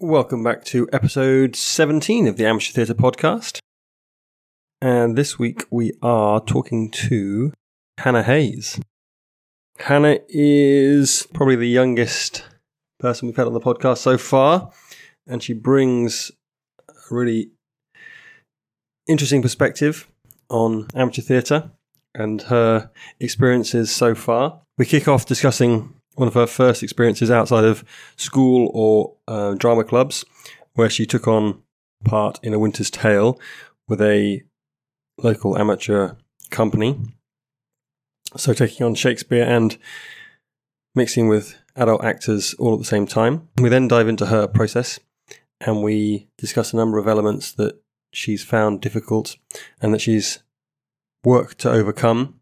[0.00, 3.58] Welcome back to episode 17 of the Amateur Theatre Podcast.
[4.80, 7.52] And this week we are talking to
[7.98, 8.78] Hannah Hayes.
[9.80, 12.44] Hannah is probably the youngest
[13.00, 14.70] person we've had on the podcast so far,
[15.26, 16.30] and she brings
[16.88, 17.50] a really
[19.08, 20.06] interesting perspective
[20.48, 21.72] on amateur theatre
[22.14, 24.60] and her experiences so far.
[24.78, 27.84] We kick off discussing one of her first experiences outside of
[28.16, 30.24] school or uh, drama clubs,
[30.74, 31.62] where she took on
[32.04, 33.38] part in A Winter's Tale
[33.86, 34.42] with a
[35.16, 36.14] local amateur
[36.50, 36.98] company.
[38.36, 39.78] So taking on Shakespeare and
[40.94, 43.48] mixing with adult actors all at the same time.
[43.56, 44.98] We then dive into her process
[45.60, 47.80] and we discuss a number of elements that
[48.12, 49.36] she's found difficult
[49.80, 50.42] and that she's
[51.24, 52.40] worked to overcome.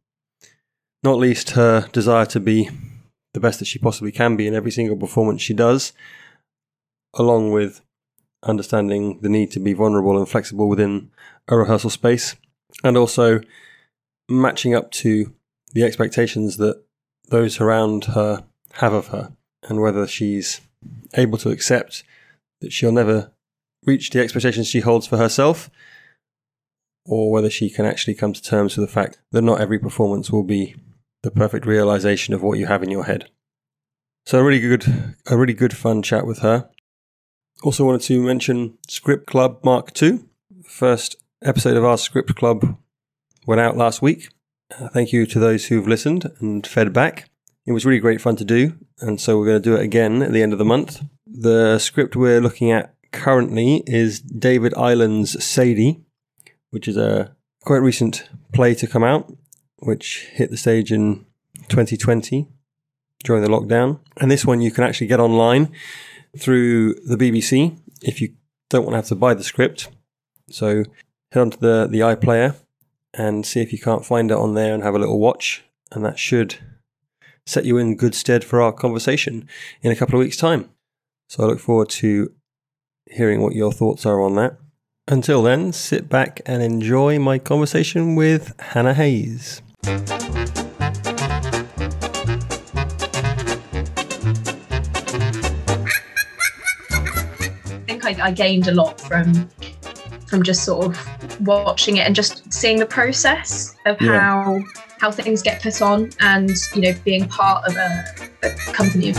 [1.02, 2.70] Not least her desire to be
[3.36, 5.92] the best that she possibly can be in every single performance she does,
[7.12, 7.82] along with
[8.42, 11.10] understanding the need to be vulnerable and flexible within
[11.46, 12.34] a rehearsal space,
[12.82, 13.42] and also
[14.26, 15.34] matching up to
[15.74, 16.82] the expectations that
[17.28, 18.42] those around her
[18.72, 19.36] have of her,
[19.68, 20.62] and whether she's
[21.12, 22.04] able to accept
[22.62, 23.30] that she'll never
[23.84, 25.68] reach the expectations she holds for herself,
[27.04, 30.30] or whether she can actually come to terms with the fact that not every performance
[30.30, 30.74] will be
[31.22, 33.30] the perfect realization of what you have in your head.
[34.24, 36.68] So a really good, a really good fun chat with her.
[37.62, 40.20] Also wanted to mention Script Club Mark II.
[40.64, 42.76] First episode of our Script Club
[43.46, 44.28] went out last week.
[44.78, 47.30] Uh, thank you to those who've listened and fed back.
[47.66, 50.22] It was really great fun to do, and so we're going to do it again
[50.22, 51.02] at the end of the month.
[51.26, 56.00] The script we're looking at currently is David Ireland's Sadie,
[56.70, 59.32] which is a quite recent play to come out
[59.86, 61.24] which hit the stage in
[61.68, 62.48] 2020
[63.24, 64.00] during the lockdown.
[64.16, 65.72] And this one you can actually get online
[66.36, 68.34] through the BBC if you
[68.68, 69.88] don't want to have to buy the script.
[70.50, 70.84] So
[71.32, 72.56] head onto the, the iPlayer
[73.14, 75.64] and see if you can't find it on there and have a little watch.
[75.92, 76.56] And that should
[77.46, 79.48] set you in good stead for our conversation
[79.82, 80.68] in a couple of weeks' time.
[81.28, 82.32] So I look forward to
[83.08, 84.58] hearing what your thoughts are on that.
[85.08, 89.62] Until then, sit back and enjoy my conversation with Hannah Hayes.
[89.86, 89.90] I
[97.86, 99.48] think I, I gained a lot from
[100.26, 104.18] from just sort of watching it and just seeing the process of yeah.
[104.18, 104.60] how
[104.98, 108.04] how things get put on and you know being part of a,
[108.42, 109.14] a company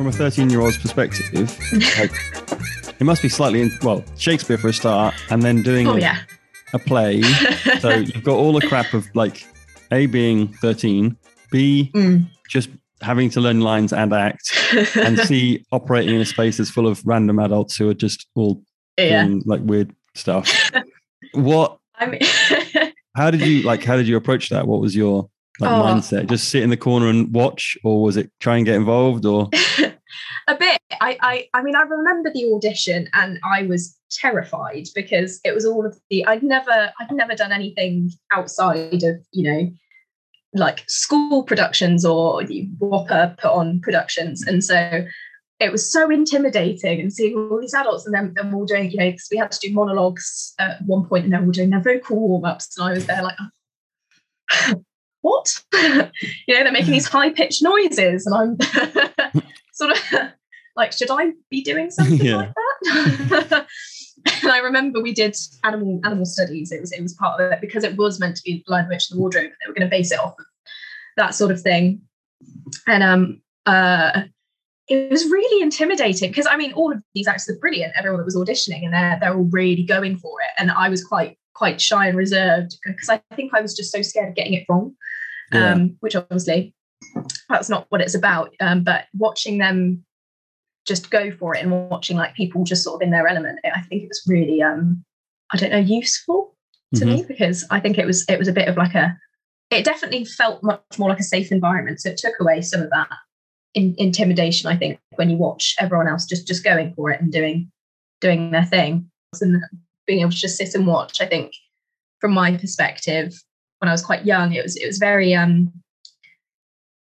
[0.00, 1.54] from a 13 year old's perspective,
[1.98, 2.10] like,
[2.98, 6.00] it must be slightly, in, well, Shakespeare for a start, and then doing oh, a,
[6.00, 6.20] yeah.
[6.72, 7.20] a play.
[7.80, 9.46] so you've got all the crap of like
[9.92, 11.14] A being 13,
[11.50, 12.26] B mm.
[12.48, 12.70] just
[13.02, 14.58] having to learn lines and act,
[14.96, 18.62] and C operating in a space that's full of random adults who are just all
[18.96, 19.26] yeah.
[19.26, 20.50] doing like weird stuff.
[21.34, 21.76] what?
[21.96, 22.22] I mean,
[23.14, 23.84] how did you like?
[23.84, 24.66] How did you approach that?
[24.66, 25.28] What was your
[25.60, 25.82] like oh.
[25.82, 26.28] mindset?
[26.28, 29.26] Just sit in the corner and watch, or was it try and get involved?
[29.26, 29.48] Or
[30.48, 30.80] a bit.
[31.00, 35.64] I, I, I mean, I remember the audition, and I was terrified because it was
[35.64, 36.26] all of the.
[36.26, 39.70] I'd never, I'd never done anything outside of you know,
[40.54, 45.04] like school productions or WAAPA put on productions, and so
[45.58, 48.96] it was so intimidating and seeing all these adults and then them all doing, you
[48.96, 51.82] know, because we had to do monologues at one point and they're all doing their
[51.82, 53.36] vocal warm ups, and I was there like.
[54.52, 54.84] Oh
[55.22, 55.62] what?
[55.72, 56.10] you know,
[56.64, 59.42] they're making these high pitched noises, and I'm
[59.72, 60.30] sort of
[60.76, 62.36] like, should I be doing something yeah.
[62.36, 62.54] like
[63.28, 63.66] that?
[64.42, 66.72] and I remember we did animal animal studies.
[66.72, 68.94] It was it was part of it because it was meant to be Lion the
[68.94, 69.50] Witch and the Wardrobe.
[69.50, 70.46] They were going to base it off of
[71.16, 72.02] that sort of thing,
[72.86, 74.22] and um uh.
[74.92, 77.92] It was really intimidating because I mean, all of these actors are brilliant.
[77.96, 80.48] Everyone that was auditioning, and they're they're all really going for it.
[80.60, 84.02] And I was quite quite shy and reserved because I think I was just so
[84.02, 84.94] scared of getting it wrong
[85.52, 85.72] yeah.
[85.72, 86.74] um, which obviously
[87.48, 88.54] that's not what it's about.
[88.60, 90.04] Um, but watching them
[90.86, 93.82] just go for it and watching like people just sort of in their element, I
[93.82, 95.04] think it was really, um,
[95.52, 96.54] I don't know, useful
[96.94, 97.14] to mm-hmm.
[97.14, 99.16] me because I think it was it was a bit of like a,
[99.70, 102.00] it definitely felt much more like a safe environment.
[102.00, 103.08] So it took away some of that
[103.74, 104.68] in, intimidation.
[104.68, 107.70] I think when you watch everyone else just just going for it and doing
[108.20, 109.62] doing their thing and
[110.10, 111.52] being able to just sit and watch, I think
[112.20, 113.32] from my perspective
[113.78, 115.72] when I was quite young, it was it was very um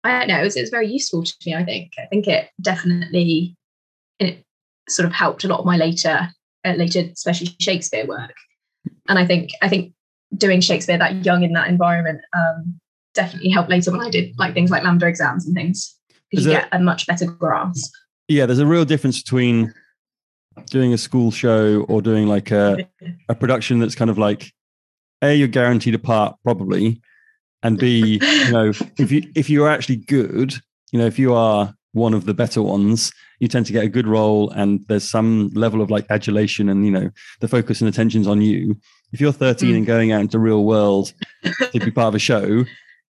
[0.02, 1.90] I don't know, it was, it was very useful to me, I think.
[1.98, 3.54] I think it definitely
[4.18, 4.44] it
[4.88, 6.28] sort of helped a lot of my later
[6.64, 8.32] uh, later especially Shakespeare work.
[9.08, 9.92] and I think I think
[10.34, 12.80] doing Shakespeare that young in that environment um,
[13.14, 15.94] definitely helped later when I did like things like LAMDA exams and things
[16.30, 17.92] because you get a much better grasp.
[18.28, 19.74] Yeah, there's a real difference between
[20.70, 22.88] doing a school show or doing like a,
[23.28, 24.52] a production that's kind of like
[25.22, 27.00] a you're guaranteed a part probably
[27.62, 30.54] and b you know if you if you're actually good
[30.92, 33.88] you know if you are one of the better ones you tend to get a
[33.88, 37.10] good role and there's some level of like adulation and you know
[37.40, 38.76] the focus and attention's on you
[39.12, 39.76] if you're 13 mm.
[39.76, 41.12] and going out into real world
[41.72, 42.64] to be part of a show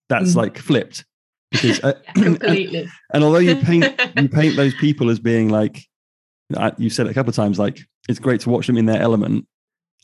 [0.08, 0.36] that's mm.
[0.36, 1.04] like flipped
[1.50, 3.84] because uh, completely and, and, although you paint
[4.16, 5.84] you paint those people as being like
[6.78, 9.00] you said it a couple of times like it's great to watch them in their
[9.00, 9.46] element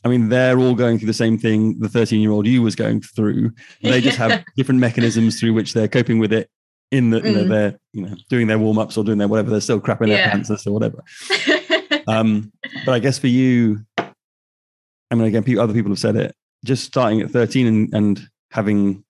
[0.03, 2.75] I mean, they're all going through the same thing the 13 year old you was
[2.75, 3.51] going through.
[3.81, 6.49] They just have different mechanisms through which they're coping with it
[6.91, 7.49] in the, you know, mm.
[7.49, 9.49] they're, you know, doing their warm ups or doing their whatever.
[9.49, 10.15] They're still crapping yeah.
[10.15, 11.01] their pants or whatever.
[12.07, 12.51] um,
[12.85, 16.35] but I guess for you, I mean, again, other people have said it,
[16.65, 19.05] just starting at 13 and, and having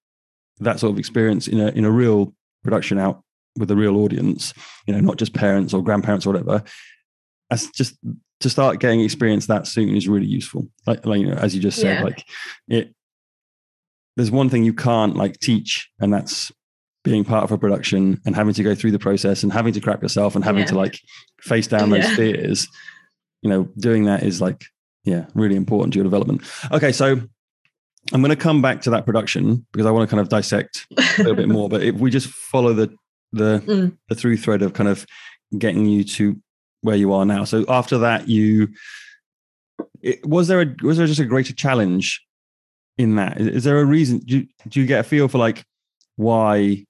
[0.60, 2.34] that sort of experience in a, in a real
[2.64, 3.24] production out
[3.58, 4.54] with a real audience,
[4.86, 6.64] you know, not just parents or grandparents or whatever.
[7.54, 7.96] That's just
[8.40, 10.68] to start getting experience that soon is really useful.
[10.88, 12.04] Like, like you know, as you just said, yeah.
[12.04, 12.26] like
[12.68, 12.96] it.
[14.16, 16.52] There's one thing you can't like teach, and that's
[17.04, 19.82] being part of a production and having to go through the process and having to
[19.82, 20.68] crap yourself and having yeah.
[20.68, 21.00] to like
[21.42, 22.16] face down those yeah.
[22.16, 22.68] fears.
[23.44, 24.64] You know, doing that is like
[25.04, 26.42] yeah, really important to your development.
[26.72, 27.22] Okay, so
[28.14, 30.88] I'm going to come back to that production because I want to kind of dissect
[30.98, 31.70] a little bit more.
[31.70, 32.96] But if we just follow the
[33.32, 33.98] the mm.
[34.10, 35.06] the through thread of kind of
[35.58, 36.42] getting you to
[36.84, 37.44] where you are now.
[37.46, 38.70] So after that, you
[40.02, 42.24] it, was there a was there just a greater challenge
[42.98, 43.40] in that?
[43.40, 44.20] Is, is there a reason?
[44.20, 45.64] Do you, do you get a feel for like
[46.16, 46.86] why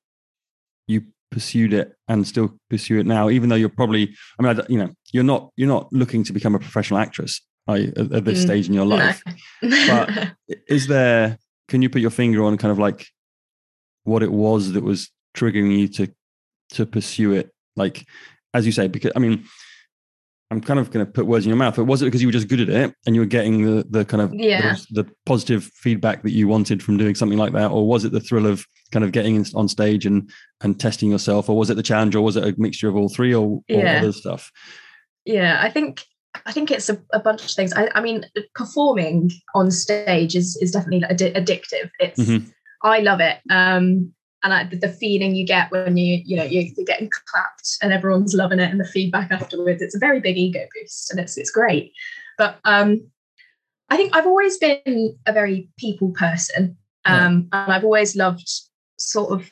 [0.88, 4.66] you pursued it and still pursue it now, even though you're probably I mean I,
[4.68, 8.40] you know you're not you're not looking to become a professional actress at, at, this
[8.40, 9.22] mm, stage in your life.
[9.62, 9.88] No.
[9.88, 11.38] but is there?
[11.70, 13.08] Can you put your finger on kind of like
[14.04, 16.14] what it was that was triggering you to
[16.72, 17.52] to pursue it?
[17.76, 18.06] Like
[18.54, 19.46] as you say, because I mean,
[20.54, 22.28] I'm kind of going to put words in your mouth, but was it because you
[22.28, 24.76] were just good at it and you were getting the the kind of yeah.
[24.92, 28.12] the, the, positive feedback that you wanted from doing something like that, or was it
[28.12, 30.30] the thrill of kind of getting on stage and
[30.62, 33.10] and testing yourself, or was it the challenge, or was it a mixture of all
[33.10, 33.98] three, or, or yeah.
[33.98, 34.52] other stuff?
[35.26, 36.04] Yeah, I think
[36.46, 37.74] I think it's a, a bunch of things.
[37.74, 41.90] I, I, mean, performing on stage is is definitely ad- addictive.
[42.00, 42.50] It's mm-hmm.
[42.84, 43.40] I love it.
[43.50, 47.78] Um, and I, the feeling you get when you you know you, are getting clapped
[47.82, 51.20] and everyone's loving it and the feedback afterwards it's a very big ego boost and
[51.20, 51.94] it's it's great.
[52.38, 53.10] But um
[53.90, 58.50] i think i've always been a very people person um and i've always loved
[58.98, 59.52] sort of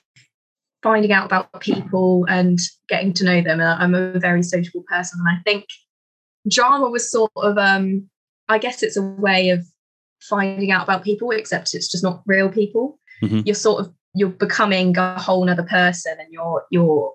[0.82, 2.60] finding out about people and
[2.90, 3.60] getting to know them.
[3.60, 5.20] And i'm a very sociable person.
[5.20, 5.66] And i think
[6.50, 8.10] drama was sort of um
[8.50, 9.66] i guess it's a way of
[10.22, 12.98] finding out about people except it's just not real people.
[13.22, 13.42] Mm-hmm.
[13.46, 17.14] you're sort of you're becoming a whole nother person and you're you're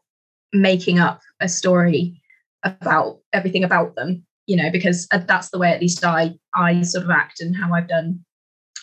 [0.52, 2.20] making up a story
[2.62, 6.82] about everything about them you know because uh, that's the way at least i i
[6.82, 8.24] sort of act and how i've done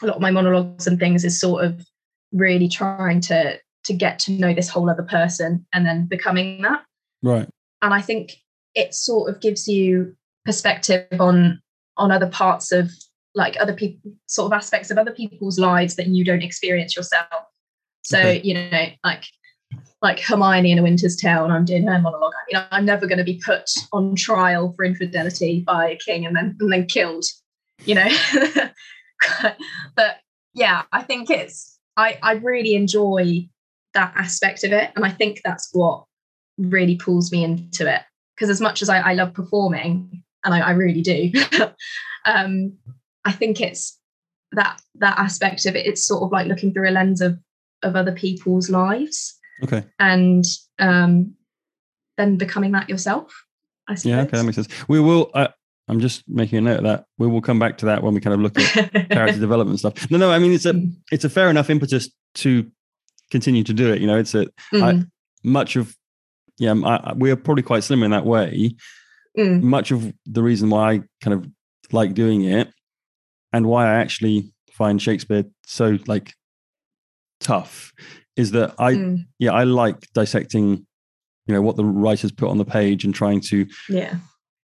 [0.01, 1.85] a lot of my monologues and things is sort of
[2.31, 6.83] really trying to to get to know this whole other person and then becoming that.
[7.21, 7.47] Right.
[7.81, 8.33] And i think
[8.75, 11.61] it sort of gives you perspective on
[11.97, 12.91] on other parts of
[13.35, 17.27] like other people sort of aspects of other people's lives that you don't experience yourself
[18.03, 18.41] so, okay.
[18.43, 19.25] you know, like
[20.01, 22.33] like Hermione in A Winter's Tale, and I'm doing her monologue.
[22.49, 26.25] You know, I'm never going to be put on trial for infidelity by a king
[26.25, 27.25] and then and then killed.
[27.85, 28.09] You know,
[29.95, 30.17] but
[30.53, 33.47] yeah, I think it's I I really enjoy
[33.93, 36.03] that aspect of it, and I think that's what
[36.57, 38.01] really pulls me into it.
[38.35, 41.31] Because as much as I, I love performing, and I, I really do,
[42.25, 42.73] um,
[43.25, 43.97] I think it's
[44.51, 45.85] that that aspect of it.
[45.85, 47.39] It's sort of like looking through a lens of
[47.83, 49.37] of other people's lives.
[49.63, 49.83] Okay.
[49.99, 50.45] And
[50.79, 51.35] um,
[52.17, 53.33] then becoming that yourself.
[53.87, 54.11] I suppose.
[54.11, 54.69] Yeah, okay, that makes sense.
[54.87, 55.29] We will.
[55.33, 55.49] Uh,
[55.87, 57.05] I'm just making a note of that.
[57.17, 60.09] We will come back to that when we kind of look at character development stuff.
[60.09, 60.31] No, no.
[60.31, 60.93] I mean, it's a mm.
[61.11, 62.69] it's a fair enough impetus to
[63.31, 63.99] continue to do it.
[63.99, 65.03] You know, it's a mm.
[65.03, 65.05] I,
[65.43, 65.95] much of
[66.57, 66.73] yeah.
[66.73, 68.75] I, we are probably quite similar in that way.
[69.37, 69.61] Mm.
[69.61, 71.49] Much of the reason why I kind of
[71.91, 72.69] like doing it,
[73.51, 76.33] and why I actually find Shakespeare so like
[77.43, 77.93] tough
[78.35, 79.25] is that I mm.
[79.39, 80.85] yeah I like dissecting
[81.45, 84.15] you know what the writers put on the page and trying to yeah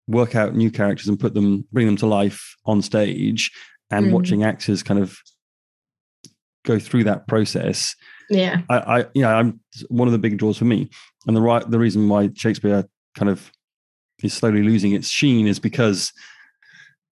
[0.08, 3.52] work out new characters and put them bring them to life on stage
[3.92, 4.12] and mm.
[4.12, 5.18] watching actors kind of
[6.66, 7.96] go through that process
[8.30, 9.60] yeah I, I you know I'm
[9.90, 10.90] one of the big draws for me
[11.28, 13.52] and the right the reason why Shakespeare kind of
[14.24, 16.12] is slowly losing its sheen is because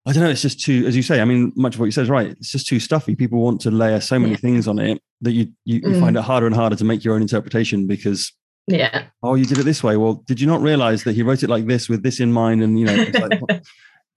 [0.07, 0.29] I don't know.
[0.29, 1.23] It's just too, as you say.
[1.23, 2.29] I mean, much of what you said is right.
[2.29, 3.17] It's just too stuffy.
[3.17, 4.39] People want to layer so many Yeah.
[4.39, 6.01] things on it that you you, you Mm.
[6.01, 8.33] find it harder and harder to make your own interpretation because
[8.67, 9.05] Yeah.
[9.23, 9.97] oh, you did it this way.
[9.97, 12.63] Well, did you not realize that he wrote it like this with this in mind?
[12.63, 13.41] And you know, it's like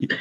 [0.00, 0.12] it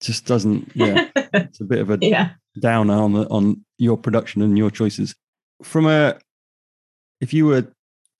[0.00, 0.70] just doesn't.
[0.74, 2.30] Yeah, it's a bit of a yeah.
[2.60, 5.14] downer on the on your production and your choices.
[5.62, 6.16] From a,
[7.20, 7.66] if you were,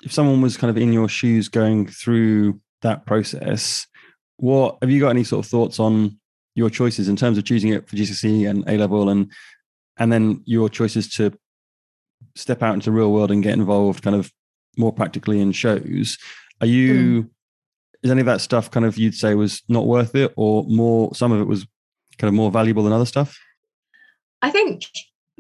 [0.03, 3.87] if someone was kind of in your shoes going through that process,
[4.37, 6.19] what have you got any sort of thoughts on
[6.55, 9.31] your choices in terms of choosing it for GCSE and A level and
[9.97, 11.33] and then your choices to
[12.35, 14.33] step out into the real world and get involved kind of
[14.77, 16.19] more practically in shows?
[16.61, 17.31] Are you?
[18.03, 21.15] Is any of that stuff kind of you'd say was not worth it, or more?
[21.15, 21.67] Some of it was
[22.19, 23.39] kind of more valuable than other stuff.
[24.43, 24.83] I think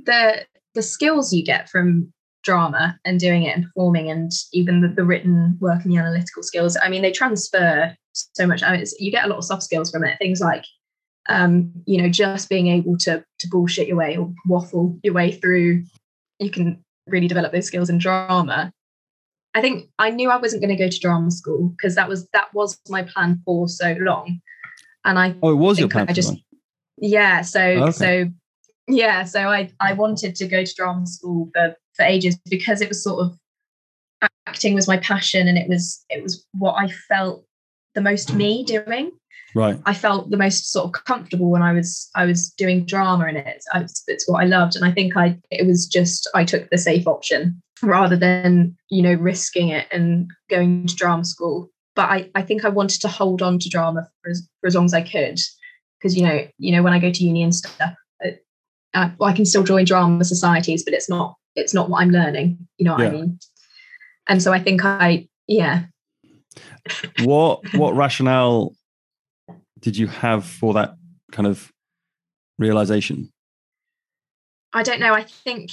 [0.04, 2.12] the the skills you get from
[2.44, 6.42] drama and doing it and performing and even the, the written work and the analytical
[6.42, 9.44] skills i mean they transfer so much I mean, it's, you get a lot of
[9.44, 10.64] soft skills from it things like
[11.28, 15.30] um, you know just being able to to bullshit your way or waffle your way
[15.30, 15.84] through
[16.38, 18.72] you can really develop those skills in drama
[19.54, 22.28] i think i knew i wasn't going to go to drama school because that was
[22.32, 24.40] that was my plan for so long
[25.04, 26.06] and i Oh, it was your I plan.
[26.06, 26.36] for just-
[26.98, 27.92] yeah so oh, Okay.
[27.92, 28.30] so
[28.88, 32.88] yeah so i i wanted to go to drama school for for ages because it
[32.88, 33.38] was sort of
[34.46, 37.44] acting was my passion and it was it was what i felt
[37.94, 39.12] the most me doing
[39.58, 39.80] right.
[39.86, 43.36] i felt the most sort of comfortable when i was i was doing drama in
[43.36, 43.62] it.
[43.72, 44.76] I, it's, what i loved.
[44.76, 49.02] And i think i it was just i took the safe option rather than you
[49.02, 51.70] know risking it and going to drama school.
[51.94, 54.74] But i i think i wanted to hold on to drama for as, for as
[54.74, 55.38] long as i could.
[55.98, 58.44] Because you know you know when i go to uni and stuff it,
[58.94, 62.10] uh, well, i can still join drama societies but it's not it's not what i'm
[62.10, 62.58] learning.
[62.78, 63.08] You know what Yeah.
[63.08, 63.38] i mean?
[64.28, 65.84] And so i think i yeah.
[67.24, 68.74] What what rationale
[69.80, 70.94] did you have for that
[71.32, 71.72] kind of
[72.58, 73.30] realization?
[74.72, 75.14] I don't know.
[75.14, 75.70] I think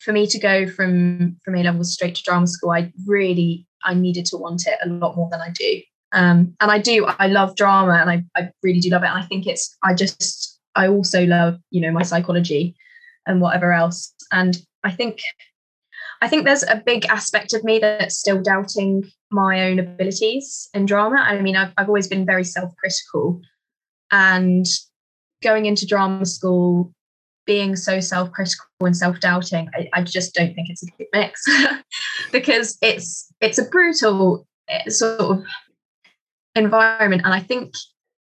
[0.00, 3.94] for me to go from from A levels straight to drama school, I really I
[3.94, 5.80] needed to want it a lot more than I do.
[6.12, 7.06] Um, and I do.
[7.06, 9.08] I love drama, and I I really do love it.
[9.08, 9.76] And I think it's.
[9.82, 12.74] I just I also love you know my psychology
[13.26, 14.12] and whatever else.
[14.32, 15.20] And I think
[16.20, 20.86] I think there's a big aspect of me that's still doubting my own abilities in
[20.86, 21.16] drama.
[21.16, 23.40] I mean, I've I've always been very self critical,
[24.10, 24.66] and
[25.42, 26.92] going into drama school
[27.44, 31.44] being so self-critical and self-doubting I, I just don't think it's a good mix
[32.32, 35.44] because it's it's a brutal eh, sort of
[36.54, 37.22] environment.
[37.24, 37.74] And i think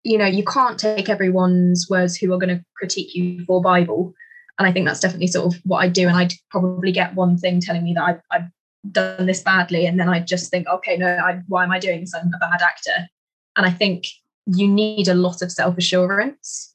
[0.05, 4.15] you know you can't take everyone's words who are going to critique you for bible.
[4.59, 6.09] And i think that's definitely sort of what i do.
[6.09, 8.51] And i'd probably get one thing telling me that I've, I've
[8.91, 12.01] done this badly and then i just think okay no I, why am i doing
[12.01, 13.09] this i'm a bad actor
[13.57, 14.07] and i think
[14.47, 16.75] you need a lot of self-assurance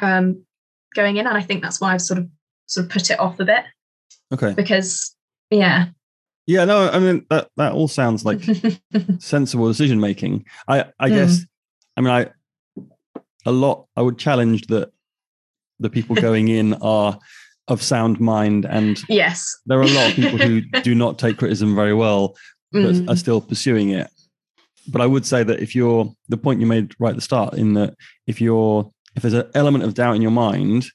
[0.00, 0.42] um,
[0.94, 2.28] going in and i think that's why i've sort of
[2.66, 3.64] sort of put it off a bit
[4.32, 4.54] Okay.
[4.54, 5.14] because
[5.50, 5.86] yeah
[6.46, 8.40] Yeah, no, I mean that that all sounds like
[9.18, 10.46] sensible decision making.
[10.66, 11.14] I I Mm.
[11.14, 11.46] guess
[11.96, 12.30] I mean I
[13.46, 14.90] a lot I would challenge that
[15.80, 17.18] the people going in are
[17.70, 21.38] of sound mind and yes there are a lot of people who do not take
[21.38, 22.36] criticism very well
[22.72, 23.10] but Mm.
[23.10, 24.08] are still pursuing it.
[24.86, 27.54] But I would say that if you're the point you made right at the start,
[27.54, 27.94] in that
[28.28, 30.86] if you're if there's an element of doubt in your mind,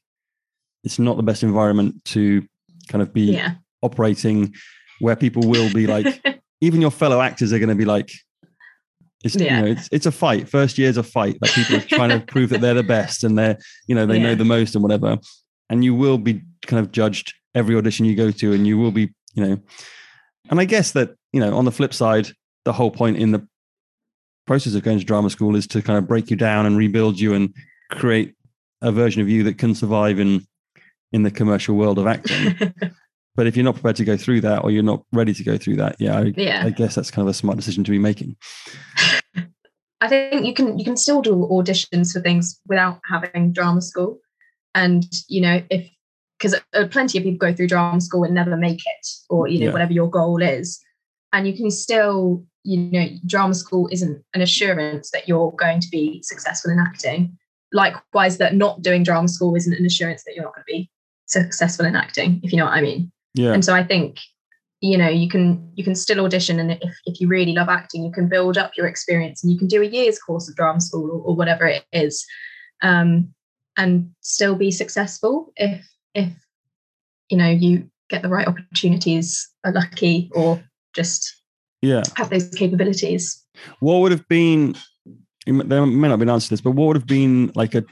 [0.86, 2.48] it's not the best environment to
[2.88, 4.54] kind of be yeah operating
[5.00, 6.24] where people will be like,
[6.62, 8.10] even your fellow actors are going to be like,
[9.26, 9.58] it's Yeah.
[9.58, 10.48] you know, it's it's a fight.
[10.48, 11.38] First year's a fight.
[11.42, 14.20] Like people are trying to prove that they're the best and they're you know they
[14.20, 15.18] know the most and whatever.
[15.70, 18.92] And you will be kind of judged every audition you go to, and you will
[18.92, 19.58] be you know.
[20.50, 22.30] And I guess that you know on the flip side,
[22.66, 23.48] the whole point in the
[24.48, 27.20] process of going to drama school is to kind of break you down and rebuild
[27.20, 27.54] you and
[27.92, 28.36] create
[28.82, 30.46] a version of you that can survive in
[31.12, 32.74] in the commercial world of acting.
[33.36, 35.58] But if you're not prepared to go through that, or you're not ready to go
[35.58, 38.00] through that, yeah, I, yeah I guess that's kind of a smart decision to be
[38.00, 38.38] making.
[40.02, 44.20] I think you can you can still do auditions for things without having drama school,
[44.74, 45.90] and you know if
[46.38, 46.56] because
[46.92, 49.74] plenty of people go through drama school and never make it, or you know Yeah.
[49.74, 50.80] whatever your goal is,
[51.34, 55.88] and you can still you know drama school isn't an assurance that you're going to
[55.92, 57.38] be successful in acting.
[57.74, 60.90] Likewise, that not doing drama school isn't an assurance that you're not going to be
[61.26, 62.40] successful in acting.
[62.44, 63.12] If you know what I mean.
[63.34, 64.18] Yeah, and so i think
[64.80, 68.04] you know you can you can still audition and if, if you really love acting
[68.06, 70.80] you can build up your experience and you can do a year's course of drama
[70.80, 72.26] school or, or whatever it is
[72.82, 73.34] um,
[73.78, 76.32] and still be successful if if
[77.30, 81.42] you know you get the right opportunities are lucky or just
[81.82, 82.04] yeah.
[82.16, 83.46] have those capabilities
[83.80, 84.76] What would have been
[85.46, 87.84] there may not be an answer to this, but what would have been like a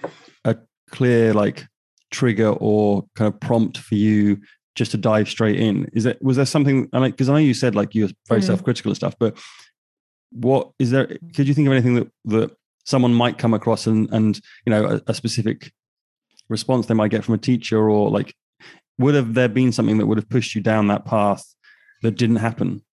[0.45, 0.55] a
[0.89, 1.65] clear like
[2.11, 4.41] trigger or kind of prompt for you
[4.75, 5.89] just to dive straight in?
[5.93, 6.89] Is it was there something?
[6.91, 8.45] like because I know you said like you're very mm.
[8.45, 9.37] self critical and stuff, but
[10.31, 11.17] what is there?
[11.35, 12.51] Could you think of anything that that
[12.85, 15.71] someone might come across and and you know a, a specific
[16.49, 18.35] response they might get from a teacher or like
[18.99, 21.43] would have there been something that would have pushed you down that path
[22.01, 22.83] that didn't happen?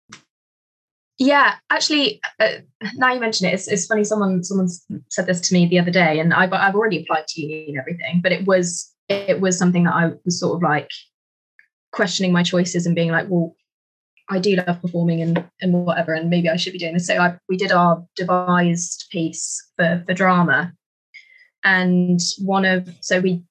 [1.19, 2.61] Yeah, actually, uh,
[2.95, 4.05] now you mention it, it's, it's funny.
[4.05, 4.69] Someone someone
[5.11, 7.79] said this to me the other day, and I've I've already applied to uni and
[7.79, 10.89] everything, but it was it was something that I was sort of like
[11.93, 13.55] questioning my choices and being like, well,
[14.31, 17.09] I do love performing and and whatever, and maybe I should be doing this.
[17.09, 20.73] So I, we did our devised piece for for drama,
[21.65, 23.43] and one of so we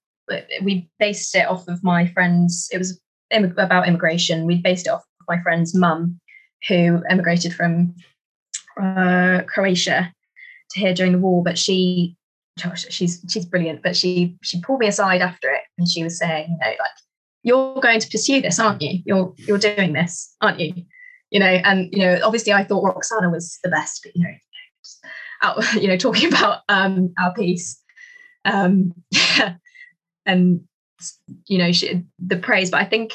[0.62, 2.70] we based it off of my friend's.
[2.72, 3.00] It was
[3.32, 4.46] about immigration.
[4.46, 6.20] We based it off of my friend's mum,
[6.68, 7.96] who emigrated from
[8.82, 10.14] uh, Croatia
[10.72, 11.44] to here during the war.
[11.44, 12.16] But she,
[12.64, 13.84] gosh, she's she's brilliant.
[13.84, 16.92] But she she pulled me aside after it, and she was saying, you know, like
[17.44, 19.02] you're going to pursue this, aren't you?
[19.06, 20.74] You're you're doing this, aren't you?
[21.32, 24.34] You know, and you know, obviously, I thought Roxana was the best, but you know,
[25.42, 27.82] out, you know, talking about um, our piece,
[28.46, 28.94] um,
[30.26, 30.62] and
[31.48, 33.14] you know she, the praise but i think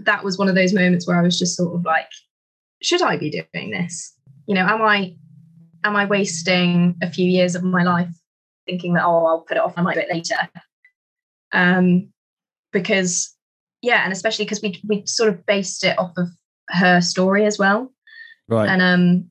[0.00, 2.08] that was one of those moments where i was just sort of like
[2.82, 4.14] should i be doing this?
[4.46, 5.16] You know am i
[5.84, 8.14] am i wasting a few years of my life
[8.66, 10.36] thinking that oh i'll put it off i might do it later?
[11.52, 12.08] Um
[12.72, 13.34] because
[13.82, 16.28] yeah and especially because we we sort of based it off of
[16.68, 17.92] her story as well.
[18.48, 18.68] Right.
[18.68, 19.30] And um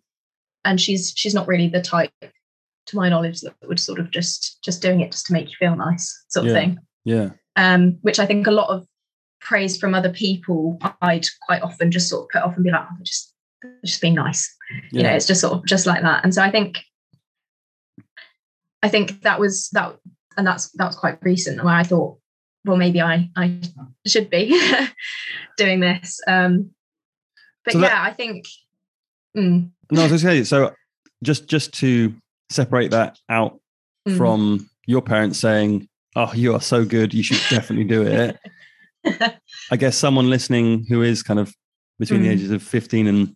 [0.64, 2.12] and she's she's not really the type
[2.88, 5.56] to my knowledge that would sort of just just doing it just to make you
[5.58, 6.52] feel nice sort yeah.
[6.52, 7.30] of thing yeah.
[7.56, 8.86] Um, which I think a lot of
[9.40, 12.82] praise from other people, I'd quite often just sort of put off and be like,
[12.82, 13.32] oh, just
[13.86, 14.54] just be nice.
[14.92, 14.98] Yeah.
[14.98, 16.24] You know, it's just sort of just like that.
[16.24, 16.80] And so I think
[18.84, 19.96] I think that was that
[20.36, 22.18] and that's that was quite recent where I thought,
[22.66, 23.60] well, maybe I I
[24.06, 24.60] should be
[25.58, 26.20] doing this.
[26.28, 26.72] Um
[27.64, 28.46] but so yeah, that, I think
[29.38, 29.70] mm.
[29.92, 30.74] No, I was gonna say so
[31.24, 32.14] just just to
[32.50, 33.60] separate that out
[34.08, 34.18] mm.
[34.18, 37.14] from your parents saying oh, you are so good.
[37.14, 38.40] You should definitely do it.
[39.72, 41.54] I guess someone listening who is kind of
[42.00, 42.24] between mm.
[42.24, 43.36] the ages of 15 and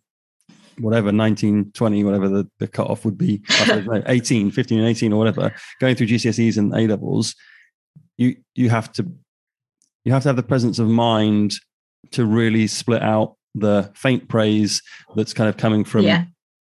[0.78, 5.18] whatever, 19, 20, whatever the, the cutoff would be, know, 18, 15 and 18 or
[5.18, 7.34] whatever, going through GCSEs and A levels,
[8.16, 9.06] you, you have to,
[10.04, 11.52] you have to have the presence of mind
[12.12, 14.80] to really split out the faint praise
[15.16, 16.24] that's kind of coming from yeah.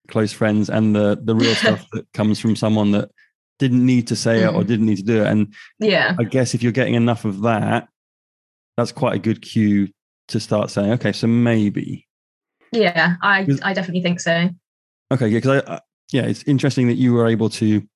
[0.08, 3.10] Close friends and the, the real stuff that comes from someone that
[3.58, 4.48] didn't need to say mm.
[4.48, 4.66] it or mm.
[4.66, 5.26] didn't need to do it.
[5.26, 7.88] And yeah, I guess if you're getting enough of that,
[8.76, 9.88] that's quite a good cue
[10.28, 12.06] to start saying, okay, so maybe.
[12.72, 14.50] Yeah, I I definitely think so.
[15.10, 15.80] Okay, yeah, because I, I
[16.12, 17.86] yeah, it's interesting that you were able to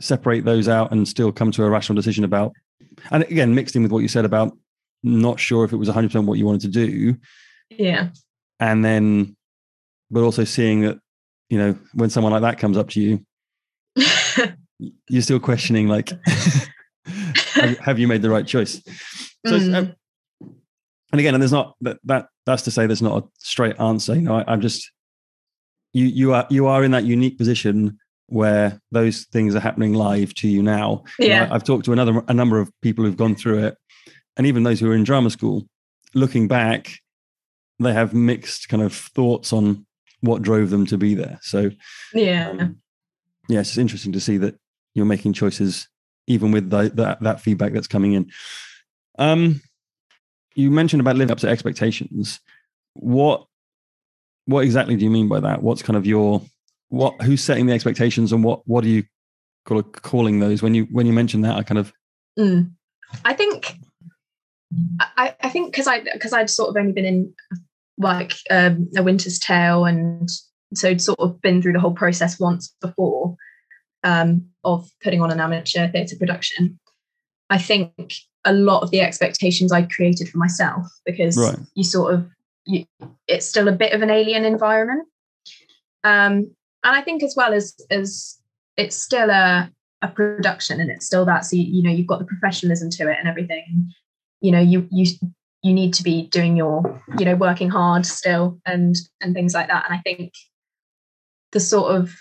[0.00, 2.52] separate those out and still come to a rational decision about,
[3.10, 4.56] and again, mixed in with what you said about
[5.02, 7.16] not sure if it was 100% what you wanted to do.
[7.70, 8.08] Yeah.
[8.58, 9.36] And then,
[10.10, 10.98] but also seeing that,
[11.48, 13.24] you know, when someone like that comes up to you
[15.08, 16.10] you're still questioning like
[17.54, 18.80] have, have, you made the right choice?
[19.46, 19.74] So mm.
[19.74, 19.94] um,
[21.12, 24.14] and again and there's not that, that that's to say there's not a straight answer
[24.14, 24.90] you know I, i'm just
[25.92, 30.32] you you are you are in that unique position where those things are happening live
[30.34, 31.02] to you now.
[31.18, 33.76] Yeah you know, i've talked to another a number of people who've gone through it
[34.36, 35.66] and even those who are in drama school
[36.14, 36.92] looking back
[37.80, 39.86] they have mixed kind of thoughts on
[40.20, 41.70] what drove them to be there so
[42.12, 42.76] yeah um,
[43.50, 44.54] yeah, it's interesting to see that
[44.94, 45.88] you're making choices
[46.26, 48.30] even with the, that that feedback that's coming in.
[49.18, 49.60] Um,
[50.54, 52.38] you mentioned about living up to expectations.
[52.94, 53.44] What
[54.44, 55.62] what exactly do you mean by that?
[55.62, 56.42] What's kind of your
[56.88, 57.20] what?
[57.22, 59.02] Who's setting the expectations, and what what are you
[59.64, 60.62] call, calling those?
[60.62, 61.92] When you when you mention that, I kind of.
[62.38, 62.70] Mm.
[63.24, 63.76] I think.
[65.00, 67.34] I, I think because I because I'd sort of only been in
[68.00, 70.28] like um, a Winter's Tale and
[70.74, 73.36] so sort of been through the whole process once before
[74.04, 76.78] um, of putting on an amateur theatre production.
[77.50, 81.58] I think a lot of the expectations I created for myself because right.
[81.74, 82.28] you sort of
[82.64, 82.84] you,
[83.26, 85.08] it's still a bit of an alien environment,
[86.04, 88.38] um, and I think as well as as
[88.76, 89.70] it's still a
[90.02, 93.10] a production and it's still that so you, you know you've got the professionalism to
[93.10, 93.90] it and everything.
[94.40, 95.06] You know you you
[95.62, 99.68] you need to be doing your you know working hard still and and things like
[99.68, 100.32] that and i think
[101.52, 102.14] the sort of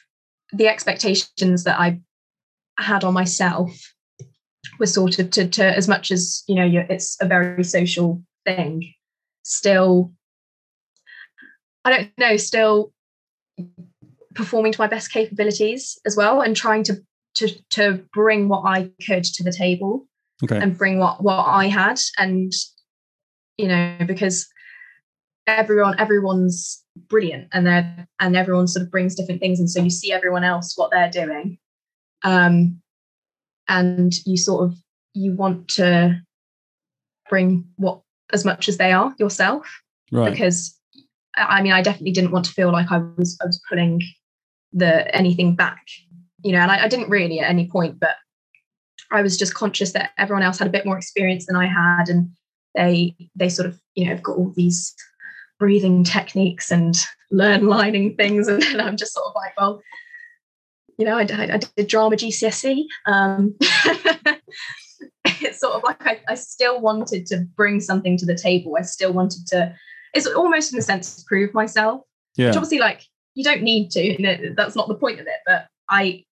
[0.51, 2.01] the expectations that I
[2.79, 3.71] had on myself
[4.79, 8.91] were sort of to, to as much as you know it's a very social thing
[9.43, 10.11] still
[11.85, 12.91] i don't know still
[14.33, 16.95] performing to my best capabilities as well and trying to
[17.35, 20.07] to to bring what I could to the table
[20.41, 20.57] Okay.
[20.57, 22.51] and bring what what I had and
[23.59, 24.47] you know because
[25.45, 29.89] everyone everyone's brilliant and they're and everyone sort of brings different things and so you
[29.89, 31.57] see everyone else what they're doing
[32.23, 32.81] um
[33.67, 34.77] and you sort of
[35.13, 36.17] you want to
[37.29, 37.99] bring what
[38.31, 39.67] as much as they are yourself
[40.11, 40.31] Right.
[40.31, 40.75] because
[41.35, 44.01] I mean I definitely didn't want to feel like I was I was pulling
[44.73, 45.83] the anything back
[46.43, 48.15] you know and I, I didn't really at any point but
[49.11, 52.09] I was just conscious that everyone else had a bit more experience than I had
[52.09, 52.29] and
[52.75, 54.93] they they sort of you know have got all these
[55.59, 56.95] breathing techniques and
[57.31, 59.81] learn lining things and, I'm just sort of like well
[60.97, 63.55] you know I, I, I did drama GCSE um
[65.25, 68.83] it's sort of like I, I still wanted to bring something to the table I
[68.83, 69.75] still wanted to
[70.13, 72.01] it's almost in a sense to prove myself
[72.35, 72.47] Yeah.
[72.47, 73.03] which obviously like
[73.35, 76.23] you don't need to you know, that's not the point of it but i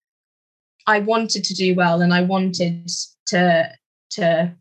[0.88, 2.90] i wanted to do well and i wanted
[3.28, 3.70] to
[4.10, 4.54] to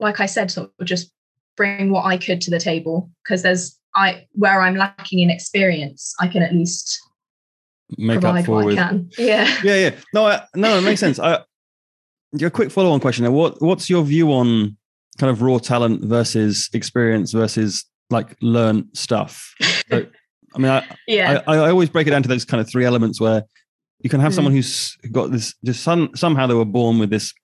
[0.00, 1.12] like i said sort of just
[1.56, 6.14] bring what i could to the table because there's i where i'm lacking in experience
[6.20, 6.98] i can at least
[7.98, 9.90] Make up for what i can yeah Yeah, yeah.
[10.14, 11.18] No, I, no, it makes sense.
[11.18, 11.40] I,
[12.32, 13.24] your quick follow-on question.
[13.24, 14.76] Now, what what's your view on
[15.18, 19.52] kind of raw talent versus experience versus like learn stuff?
[19.90, 20.06] So,
[20.54, 22.84] I mean, I, yeah I, I always break it down to those kind of three
[22.84, 23.42] elements where
[24.00, 24.34] you can have Mm.
[24.36, 27.34] someone who's got this just some, somehow they were born with this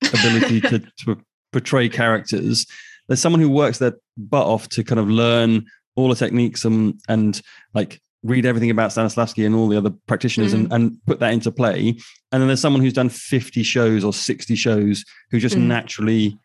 [0.00, 1.18] ability to, to
[1.56, 2.66] portray characters.
[3.08, 5.64] There's someone who works their butt off to kind of learn
[5.94, 7.40] all the techniques and and
[7.72, 11.50] like read everything about Stanislavski and all the other practitioners and, and put that into
[11.52, 11.90] play.
[12.32, 15.66] And then there's someone who's done 50 shows or 60 shows who just Mm.
[15.68, 16.38] naturally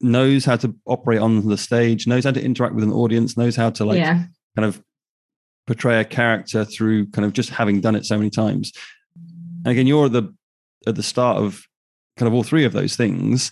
[0.00, 3.56] knows how to operate on the stage, knows how to interact with an audience, knows
[3.56, 4.24] how to like yeah
[4.56, 4.82] kind of
[5.66, 8.72] portray a character through kind of just having done it so many times.
[9.64, 10.32] And again, you're at the
[10.86, 11.64] at the start of
[12.16, 13.50] kind of all three of those things.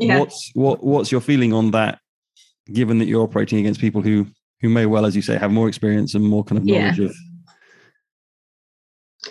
[0.00, 2.00] Yeah What's what what's your feeling on that,
[2.72, 4.26] given that you're operating against people who
[4.60, 6.80] who may well, as you say, have more experience and more kind of Yeah.
[6.80, 7.16] knowledge of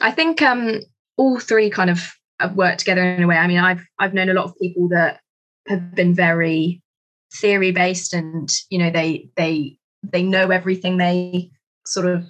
[0.01, 0.79] I think um,
[1.17, 3.38] all three kind of have worked together in a way.
[3.38, 5.19] I mean, I've I've known a lot of people that
[5.67, 6.82] have been very
[7.34, 10.97] theory based, and you know, they they they know everything.
[10.97, 11.51] They
[11.86, 12.25] sort of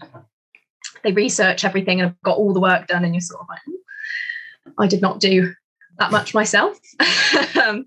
[1.03, 4.73] they research everything and have got all the work done, and you're sort of like,
[4.77, 5.53] I did not do
[5.99, 6.77] that much myself.
[7.63, 7.85] um,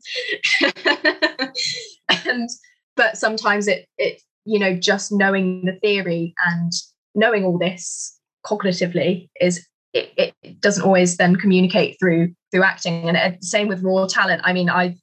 [2.27, 2.49] and
[2.97, 6.73] but sometimes it it you know just knowing the theory and
[7.15, 13.09] knowing all this cognitively is it, it doesn't always then communicate through through acting.
[13.09, 14.43] And uh, same with raw talent.
[14.45, 14.99] I mean i've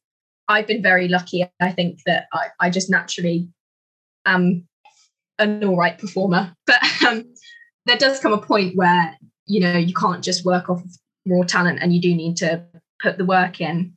[0.47, 1.45] i've been very lucky.
[1.59, 3.49] I think that i, I just naturally
[4.25, 4.67] am
[5.37, 6.53] an all right performer.
[6.65, 7.33] But um,
[7.85, 10.83] there does come a point where you know you can't just work off
[11.25, 12.63] raw talent and you do need to
[13.01, 13.93] put the work in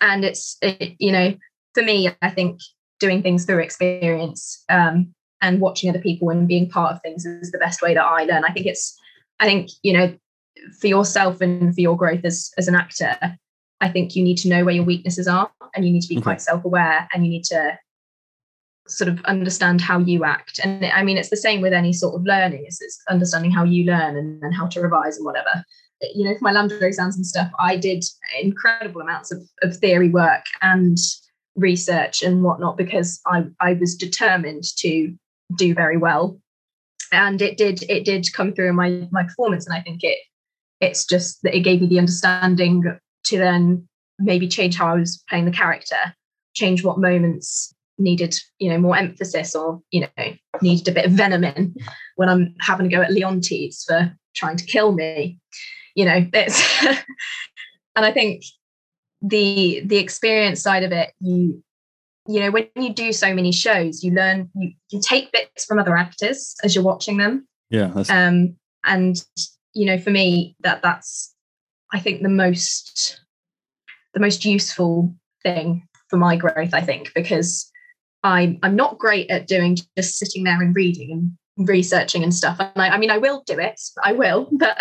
[0.00, 1.34] and it's it, you know
[1.74, 2.60] for me i think
[2.98, 7.50] doing things through experience um, and watching other people and being part of things is
[7.50, 8.44] the best way that I learn.
[8.44, 8.98] I think it's,
[9.40, 10.16] I think, you know,
[10.80, 13.16] for yourself and for your growth as, as an actor,
[13.80, 16.16] I think you need to know where your weaknesses are and you need to be
[16.16, 16.22] Okay.
[16.22, 17.78] quite self aware and you need to
[18.88, 20.60] sort of understand how you act.
[20.62, 23.64] And I mean, it's the same with any sort of learning, it's, it's understanding how
[23.64, 25.64] you learn and, and how to revise and whatever.
[26.00, 28.04] You know, for my LAMDA exams and stuff, I did
[28.40, 30.98] incredible amounts of, of theory work and
[31.54, 35.14] research and whatnot because I, I was determined to
[35.56, 36.38] do very well.
[37.12, 39.64] And it did it did come through in my my performance.
[39.64, 40.18] And i think it
[40.80, 42.82] it's just that it gave me the understanding
[43.24, 43.86] to then
[44.18, 45.96] maybe change how i was playing the character
[46.54, 51.12] change what moments needed you know more emphasis or you know needed a bit of
[51.12, 51.74] venom in
[52.16, 55.38] when i'm having to go at Leontes for trying to kill me
[55.96, 56.84] you know it's
[57.96, 58.44] and i think
[59.22, 61.60] the the experience side of it you
[62.28, 65.78] you know when you do so many shows you learn you you take bits from
[65.80, 67.88] other actors as you're watching them yeah.
[67.88, 68.54] That's, um
[68.84, 69.24] and
[69.74, 71.34] you know for me that that's
[71.92, 73.20] i think the most
[74.14, 77.70] the most useful thing for my growth i think because
[78.22, 82.56] i'm i'm not great at doing just sitting there and reading and researching and stuff
[82.60, 84.78] and i, I mean i will do it i will but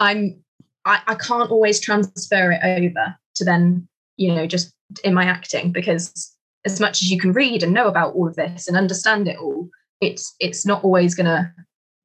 [0.00, 0.42] i'm
[0.84, 4.72] I, I can't always transfer it over to then you know just
[5.04, 6.32] in my acting because
[6.64, 9.38] as much as you can read and know about all of this and understand it
[9.38, 9.68] all
[10.00, 11.50] it's it's not always going to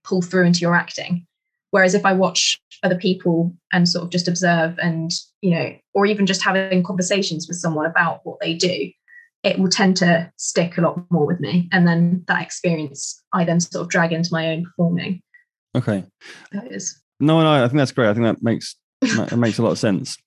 [0.04, 1.26] pull through into your acting
[1.72, 6.06] whereas if i watch other people and sort of just observe and you know or
[6.06, 8.92] even just having conversations with someone about what they do
[9.44, 13.44] it will tend to stick a lot more with me and then that experience i
[13.44, 15.22] then sort of drag into my own performing
[15.76, 16.04] Okay.
[16.52, 17.00] Those.
[17.22, 18.10] No, no, I think that's great.
[18.10, 20.18] I think that makes that makes a lot of sense.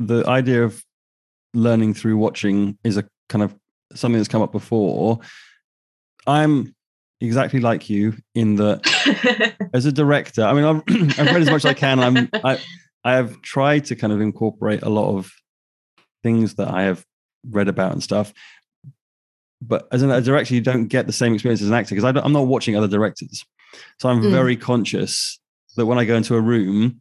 [0.00, 0.82] The idea of
[1.54, 3.54] learning through watching is a kind of
[3.94, 5.18] something that's come up before.
[6.26, 6.74] I'm
[7.20, 10.82] exactly like you in that as a director, I mean, I've,
[11.18, 11.98] I've read as much as I can.
[12.00, 12.58] I'm, I,
[13.04, 15.32] I have tried to kind of incorporate a lot of
[16.22, 17.04] things that I have
[17.48, 18.32] read about and stuff.
[19.60, 22.32] But as a director, you don't get the same experience as an actor because I'm
[22.32, 23.44] not watching other directors.
[23.98, 24.30] So I'm Mm.
[24.30, 25.40] very conscious
[25.78, 27.00] that when I go into a room,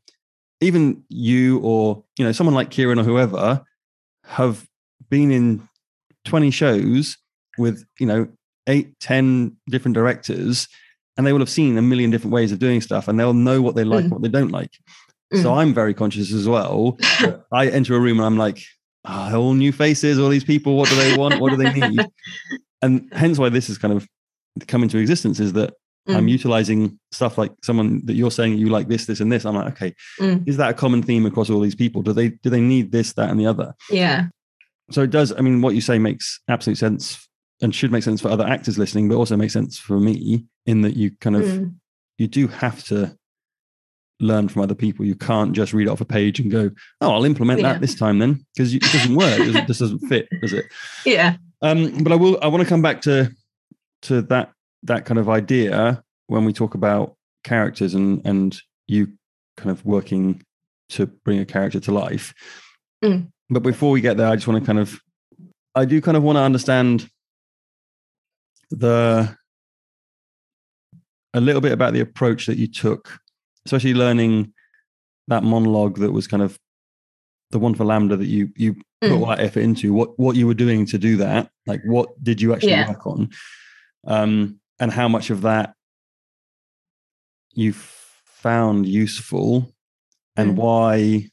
[0.61, 3.63] even you or you know someone like Kieran or whoever
[4.25, 4.67] have
[5.09, 5.67] been in
[6.25, 7.17] 20 shows
[7.57, 8.27] with you know
[8.67, 10.67] eight, 10 different directors,
[11.15, 13.61] and they will have seen a million different ways of doing stuff, and they'll know
[13.61, 14.09] what they like Mm.
[14.11, 14.71] what they don't like.
[15.33, 15.57] So Mm.
[15.57, 16.97] I'm very conscious as well.
[17.51, 18.59] I enter a room and I'm like,
[19.05, 20.75] ah, all new faces, all these people.
[20.77, 21.39] What do they want?
[21.41, 22.05] What do they need?
[22.81, 24.07] and hence why this has kind of
[24.67, 25.73] come into existence is that
[26.07, 26.29] I'm Mm.
[26.31, 29.45] utilizing stuff like someone that you're saying you like this, this, and this.
[29.45, 30.47] I'm like, okay, Mm.
[30.47, 32.01] is that a common theme across all these people?
[32.01, 33.73] Do they do they need this, that, and the other?
[33.91, 34.27] yeah.
[34.91, 35.33] So it does.
[35.37, 37.27] I mean, what you say makes absolute sense
[37.61, 40.81] and should make sense for other actors listening, but also makes sense for me in
[40.81, 41.73] that you kind of Mm.
[42.17, 43.15] you do have to
[44.19, 45.05] learn from other people.
[45.05, 47.73] You can't just read off a page and go, "Oh, I'll implement Yeah.
[47.73, 49.39] that this time then," because it doesn't work.
[49.39, 50.65] It this doesn't fit, does it?
[51.05, 51.35] Yeah.
[51.61, 52.37] Um, but I will.
[52.41, 53.31] I want to come back to
[54.03, 54.51] to that
[54.87, 59.07] that kind of idea when we talk about characters and and you
[59.57, 60.41] kind of working
[60.89, 62.33] to bring a character to life.
[63.03, 63.27] Mm.
[63.49, 64.99] But before we get there, I just want to kind of,
[65.75, 67.09] I do kind of want to understand
[68.69, 69.35] the
[71.33, 73.19] a little bit about the approach that you took,
[73.65, 74.53] especially learning
[75.27, 76.57] that monologue that was kind of
[77.51, 79.19] the one for LAMDA that you you put Mm.
[79.19, 79.93] all that effort into.
[79.93, 81.51] What what you were doing to do that?
[81.65, 82.87] Like what did you actually Yeah.
[82.89, 83.29] work on?
[84.05, 85.73] Um, and how much of that
[87.53, 89.71] you found useful,
[90.35, 90.55] and Mm.
[90.55, 91.29] why?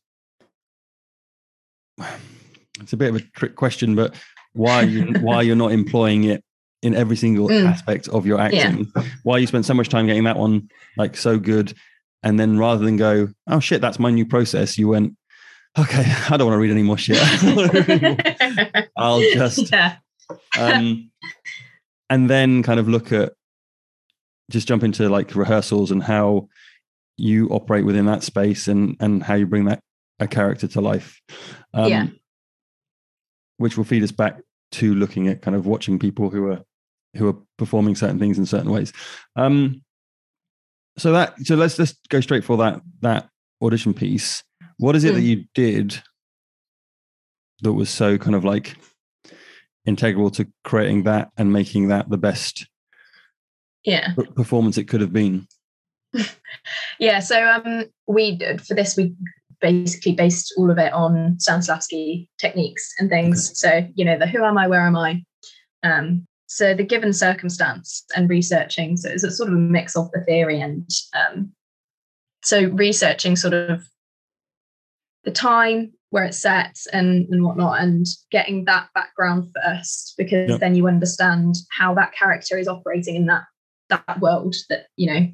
[2.81, 4.15] It's a bit of a trick question, but
[4.53, 6.43] why you why you're not employing it
[6.83, 7.67] in every single Mm.
[7.69, 8.91] aspect of your acting?
[9.23, 11.75] Why you spent so much time getting that one like so good,
[12.23, 15.17] and then rather than go, oh shit, that's my new process, you went,
[15.79, 17.19] okay, I don't want to read any more shit.
[18.97, 19.97] I'll just yeah.
[20.59, 21.11] um,
[22.11, 23.33] and then kind of look at
[24.51, 26.49] just jump into like rehearsals and how
[27.17, 29.81] you operate within that space and and how you bring that
[30.21, 31.21] a character to life
[31.73, 32.07] um, Yeah.
[33.59, 34.41] which will feed us back
[34.73, 36.63] to looking at kind of watching people who are
[37.17, 38.93] who are performing certain things in certain ways
[39.37, 39.83] um
[40.99, 43.29] so that so let's just go straight for that that
[43.63, 44.43] audition piece
[44.79, 45.27] what is it that Mm.
[45.27, 46.03] you did
[47.63, 48.77] that was so kind of like
[49.87, 52.67] integral to creating that and making that the best
[53.85, 54.15] Yeah.
[54.35, 55.47] performance it could have been
[56.99, 57.19] Yeah.
[57.21, 59.15] So um, we did- for this we
[59.61, 63.59] basically based all of it on Stanislavski techniques and things.
[63.59, 65.25] So you know the who am I, where am I.
[65.83, 68.97] Um, so the given circumstance and researching.
[68.97, 71.53] So it's a sort of a mix of the theory and um,
[72.45, 73.83] so researching sort of
[75.25, 80.61] the time where it's set and and whatnot and getting that background first because Yep.
[80.61, 83.43] then you understand how that character is operating in that
[83.89, 85.27] that world that you know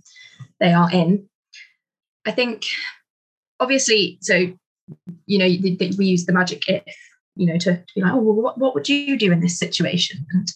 [0.58, 1.28] they are in
[2.24, 2.64] i think
[3.60, 4.34] obviously so
[5.26, 5.44] you know
[5.98, 6.82] we use the magic if
[7.36, 9.58] you know to, to be like oh well, what, what would you do in this
[9.58, 10.48] situation and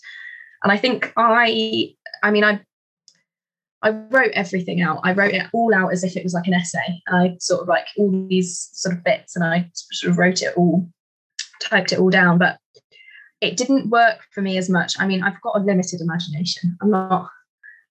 [0.63, 2.59] and i think i i mean i
[3.85, 5.01] I wrote everything out.
[5.05, 7.03] I wrote it all out as if it was like an essay.
[7.07, 10.57] I sort of like all these sort of bits and I sort of wrote it
[10.57, 10.88] all,
[11.61, 12.59] typed it all down, but
[13.42, 14.94] it didn't work for me as much.
[14.99, 16.79] I mean, I've got a limited imagination.
[16.81, 17.29] I'm not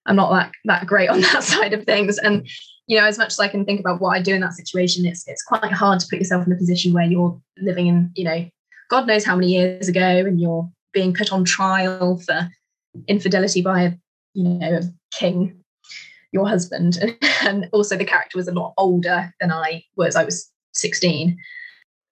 [0.06, 2.18] I'm not that that great on that side of things.
[2.18, 2.46] And
[2.88, 5.06] you know, as much as I can think about what I do in that situation,
[5.06, 8.24] it's it's quite hard to put yourself in a position where you're living in, you
[8.24, 8.48] know,
[8.90, 12.48] God knows how many years ago and you're being put on trial for
[13.06, 13.92] infidelity by a,
[14.34, 14.82] you know, a
[15.16, 15.63] king
[16.34, 16.98] your husband.
[17.44, 20.16] And also the character was a lot older than i was.
[20.16, 21.38] I was 16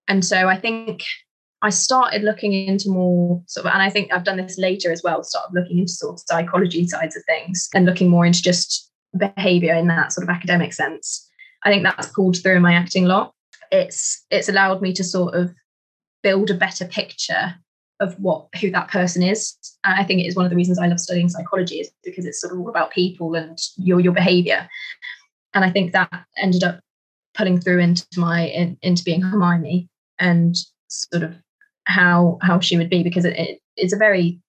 [0.06, 1.02] and so i think
[1.62, 5.02] i started looking into more sort of and i think i've done this later as
[5.02, 8.92] well started looking into sort of psychology sides of things and looking more into just
[9.16, 11.28] behavior in that sort of academic sense.
[11.64, 13.34] I think that's pulled through in my acting lot.
[13.70, 15.52] It's it's allowed me to sort of
[16.22, 17.54] build a better picture
[18.02, 19.56] of what who that person is.
[19.84, 22.26] And I think it is one of the reasons I love studying psychology is because
[22.26, 24.68] it's sort of all about people and your your behavior.
[25.54, 26.80] And I think that ended up
[27.34, 29.88] pulling through into my in, into being Hermione
[30.18, 30.56] and
[30.88, 31.34] sort of
[31.84, 34.40] how how she would be because it, it, it's a very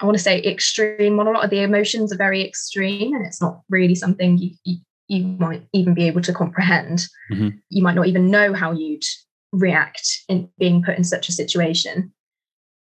[0.00, 1.26] I want to say extreme one.
[1.26, 4.76] A lot of The emotions are very extreme, and it's not really something you, you
[5.08, 7.06] you might even be able to comprehend.
[7.32, 7.48] Mm-hmm.
[7.70, 9.04] You might not even know how you'd
[9.52, 12.12] react in being put in such a situation.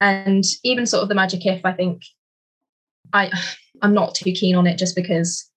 [0.01, 2.03] And even sort of the magic if, I think
[3.13, 3.31] I
[3.83, 5.51] I'm not too keen on it just because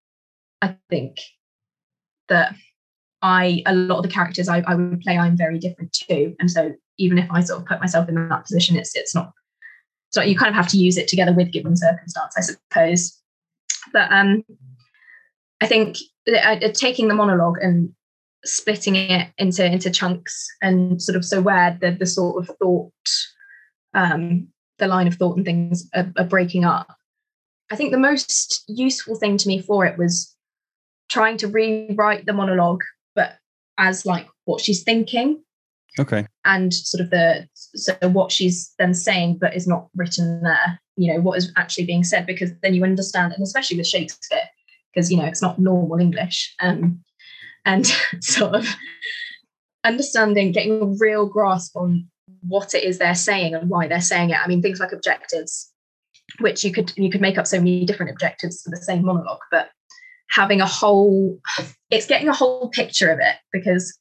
[0.62, 1.18] I think
[2.28, 2.54] that
[3.22, 6.36] I a lot of the characters I, I would play I'm very different too.
[6.40, 9.32] And so even if I sort of put myself in that position, it's it's not
[10.12, 13.22] so you kind of have to use it together with given circumstance, I suppose.
[13.94, 14.44] But um
[15.62, 15.98] I think
[16.34, 17.90] uh, taking the monologue and
[18.46, 22.94] splitting it into into chunks and sort of so where the the sort of thought
[23.94, 24.48] um
[24.78, 26.96] the line of thought and things are, are breaking up.
[27.72, 30.36] I think the most useful thing to me for it was
[31.10, 32.82] trying to rewrite the monologue
[33.16, 33.38] but
[33.78, 35.44] as like what she's thinking.
[36.00, 36.26] Okay.
[36.46, 41.14] And sort of the so what she's then saying but is not written there you
[41.14, 44.44] know what is actually being said because then you understand and especially with shakespeare
[44.94, 47.00] because you know it's not normal english um,
[47.66, 47.88] and
[48.20, 48.68] sort of
[49.86, 52.06] understanding getting a real grasp on
[52.42, 54.38] what it is they're saying and why they're saying it.
[54.44, 55.72] I mean things like objectives
[56.40, 59.40] which you could you could make up so many different objectives for the same monologue
[59.50, 59.70] but
[60.30, 61.40] having a whole
[61.90, 63.98] it's getting a whole picture of it because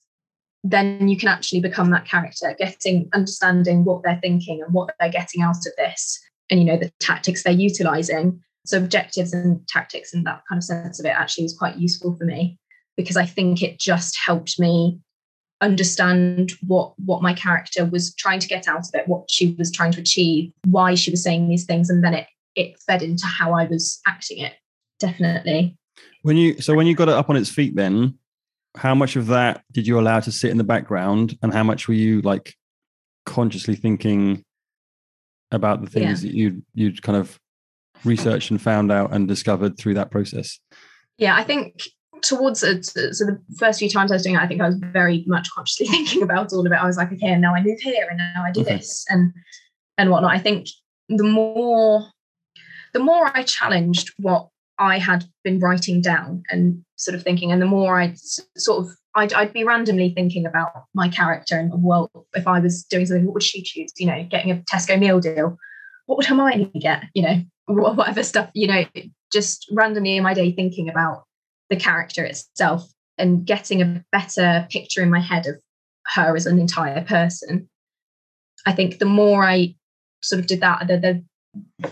[0.63, 5.09] then you can actually become that character getting understanding what they're thinking and what they're
[5.09, 6.21] getting out of this
[6.51, 8.41] and you know the tactics they're utilizing.
[8.67, 12.15] So objectives and tactics and that kind of sense of it actually was quite useful
[12.17, 12.59] for me
[12.99, 14.99] because i think it just helped me
[15.61, 19.73] understand what what my character was trying to get out of it what she was
[19.73, 23.27] trying to achieve why she was saying these things and then it it fed into
[23.27, 24.55] how i was acting it
[25.01, 25.77] definitely
[26.23, 28.17] when you so when you got it up on its feet then
[28.77, 31.89] how much of that did you allow to sit in the background and how much
[31.89, 32.55] were you like
[33.27, 34.45] consciously thinking
[35.51, 36.31] about the things yeah.
[36.31, 37.39] that you you'd kind of
[38.05, 40.61] researched and found out and discovered through that process
[41.17, 41.83] yeah i think
[42.23, 44.79] towards it, so the first few times I was doing it, I think I was
[44.79, 46.77] very much consciously thinking about all of it.
[46.77, 48.77] I was like, okay, and now I move here, and now I do okay.
[48.77, 49.33] this, and
[49.97, 50.35] and whatnot.
[50.35, 50.69] I think
[51.09, 52.07] the more
[52.93, 57.61] the more I challenged what I had been writing down and sort of thinking, and
[57.61, 58.15] the more I
[58.57, 62.85] sort of I'd, I'd be randomly thinking about my character and well, if I was
[62.85, 63.93] doing something, what would she choose?
[63.99, 65.57] You know, getting a Tesco meal deal.
[66.07, 67.05] What would Hermione get?
[67.15, 68.51] You know, whatever stuff.
[68.55, 68.85] You know,
[69.33, 71.25] just randomly in my day thinking about
[71.71, 75.57] the character itself and getting a better picture in my head of
[76.15, 77.69] her as an entire person.
[78.67, 79.75] I think the more I
[80.23, 81.25] sort of did that, the, the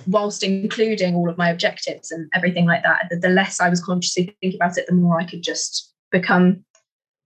[0.06, 3.82] whilst including all of my objectives and everything like that, the, the less I was
[3.82, 6.64] consciously thinking about it, the more I could just become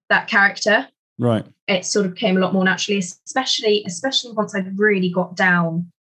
[0.09, 0.89] that character.
[1.19, 1.45] Right.
[1.69, 5.91] It sort of came a lot more naturally, especially especially once I really got down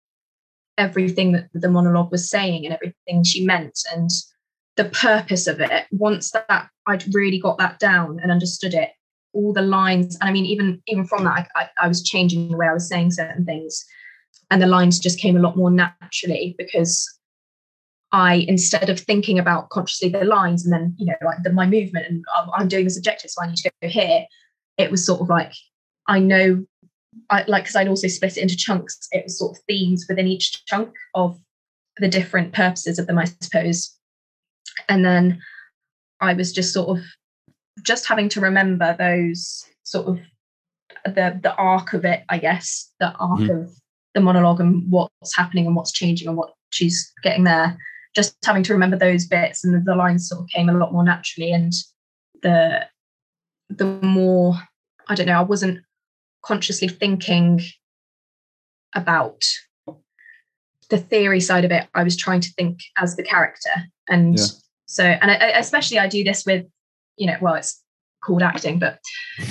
[0.78, 4.10] everything that the monologue was saying and everything she meant and
[4.76, 5.87] the purpose of it.
[5.90, 8.90] Once that i'd really got that down and understood it
[9.33, 12.50] all the lines and i mean even even from that I, I, I, was changing
[12.50, 13.85] the way i was saying certain things
[14.50, 17.09] and the lines just came a lot more naturally because
[18.12, 21.66] i instead of thinking about consciously the lines and then you know like the, my
[21.66, 24.24] movement and oh, i'm doing this objective so i need to go here
[24.78, 25.52] it was sort of like
[26.09, 26.64] i know
[27.28, 30.26] I, like because i'd also split it into chunks it was sort of themes within
[30.26, 31.38] each chunk of
[31.98, 33.96] the different purposes of them i suppose
[34.88, 35.40] and then
[36.21, 37.05] I was just sort of
[37.83, 40.21] just having to remember those sort of
[41.05, 43.62] the the arc of it, I guess, the arc mm-hmm.
[43.62, 43.71] of
[44.14, 47.79] the monologue and what's happening and what's changing and what she's getting there.
[48.14, 50.93] Just having to remember those bits and the, the lines sort of came a lot
[50.93, 51.73] more naturally and
[52.43, 52.87] the
[53.69, 54.55] the more
[55.09, 55.81] I don't know, I wasn't
[56.43, 57.61] consciously thinking
[58.95, 59.45] about
[60.88, 61.88] the theory side of it.
[61.95, 63.71] I was trying to think as the character
[64.09, 64.45] and yeah.
[64.90, 66.66] So, and I, especially I do this with,
[67.16, 67.81] you know, well, it's
[68.24, 68.98] called acting, but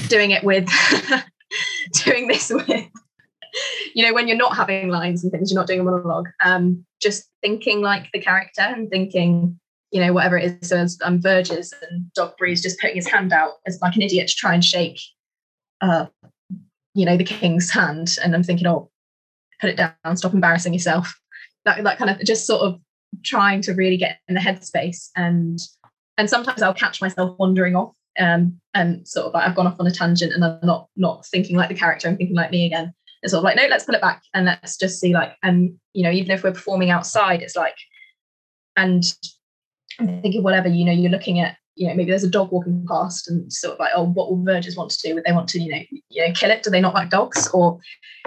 [0.09, 0.69] doing it with,
[2.03, 2.67] doing this with,
[3.95, 6.85] you know, when you're not having lines and things, you're not doing a monologue, um,
[7.01, 9.57] just thinking like the character and thinking,
[9.91, 10.67] you know, whatever it is.
[10.67, 14.27] So as um, Verges and Dogberry's just putting his hand out as like an idiot
[14.27, 14.99] to try and shake,
[15.79, 16.07] uh,
[16.93, 18.17] you know, the king's hand.
[18.21, 18.91] And I'm thinking, oh,
[19.61, 21.17] put it down, stop embarrassing yourself.
[21.63, 22.81] That, that kind of just sort of
[23.23, 25.59] trying to really get in the headspace and
[26.17, 29.79] and sometimes I'll catch myself wandering off um, and sort of like I've gone off
[29.79, 32.65] on a tangent and I'm not not thinking like the character, I'm thinking like me
[32.65, 32.93] again.
[33.23, 35.77] It's sort of like, no, let's pull it back and let's just see like, and
[35.93, 37.75] you know, even if we're performing outside, it's like,
[38.75, 39.03] and
[39.99, 42.85] I'm thinking whatever, you know, you're looking at, you know, maybe there's a dog walking
[42.87, 45.15] past and sort of like, oh, what will Verges want to do?
[45.15, 46.63] Would they want to, you know, you know, kill it?
[46.63, 47.49] Do they not like dogs?
[47.53, 47.79] Or,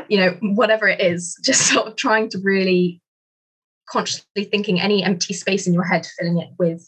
[0.09, 3.02] you know, whatever it is, just sort of trying to really
[3.89, 6.87] consciously thinking any empty space in your head, filling it with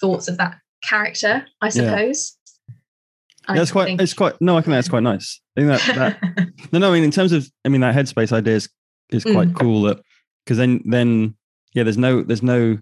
[0.00, 2.36] thoughts of that character, I suppose.
[3.48, 3.54] Yeah.
[3.54, 3.86] That's quite.
[3.86, 4.00] Think...
[4.00, 4.40] It's quite.
[4.40, 5.40] No, I think that's quite nice.
[5.56, 5.96] I think that.
[5.96, 6.90] that no, no.
[6.90, 8.68] I mean, in terms of, I mean, that headspace idea is
[9.10, 9.58] is quite mm.
[9.58, 9.82] cool.
[9.82, 10.00] That
[10.44, 11.34] because then then
[11.74, 12.78] yeah, there's no there's no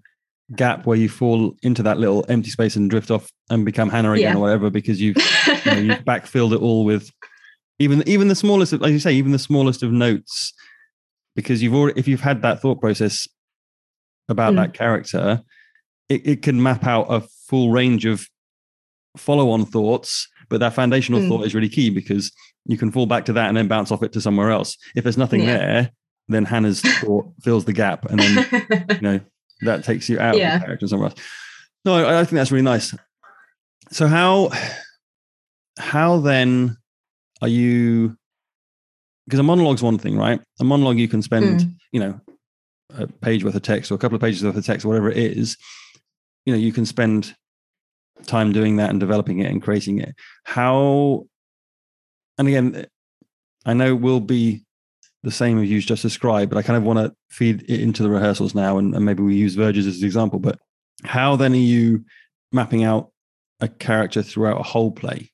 [0.56, 4.12] gap where you fall into that little empty space and drift off and become Hannah
[4.12, 4.36] again yeah.
[4.36, 7.10] or whatever because you've you know, you've backfilled it all with
[7.78, 10.52] even even the smallest of, like you say even the smallest of notes
[11.36, 13.28] because you've already if you've had that thought process
[14.30, 14.56] about mm.
[14.56, 15.42] that character
[16.08, 18.26] it, it can map out a full range of
[19.16, 21.28] follow-on thoughts but that foundational mm.
[21.28, 22.32] thought is really key because
[22.66, 25.04] you can fall back to that and then bounce off it to somewhere else if
[25.04, 25.58] there's nothing yeah.
[25.58, 25.90] there
[26.28, 29.20] then hannah's thought fills the gap and then you know
[29.62, 30.54] that takes you out yeah.
[30.54, 31.20] of the character somewhere else
[31.84, 32.94] no I, I think that's really nice
[33.90, 34.50] so how
[35.78, 36.76] how then
[37.42, 38.16] are you
[39.26, 41.74] because a monologue's one thing right a monologue you can spend mm.
[41.92, 42.20] you know
[42.96, 45.10] a page worth of text or a couple of pages worth of text or whatever
[45.10, 45.56] it is
[46.44, 47.34] you know you can spend
[48.26, 50.14] time doing that and developing it and creating it.
[50.44, 51.24] How
[52.38, 52.86] and again
[53.66, 54.64] i know will be
[55.22, 58.02] the same as you just described but i kind of want to feed it into
[58.02, 60.58] the rehearsals now and, and maybe we use verges as an example but
[61.04, 62.04] how then are you
[62.52, 63.10] mapping out
[63.60, 65.30] a character throughout a whole play?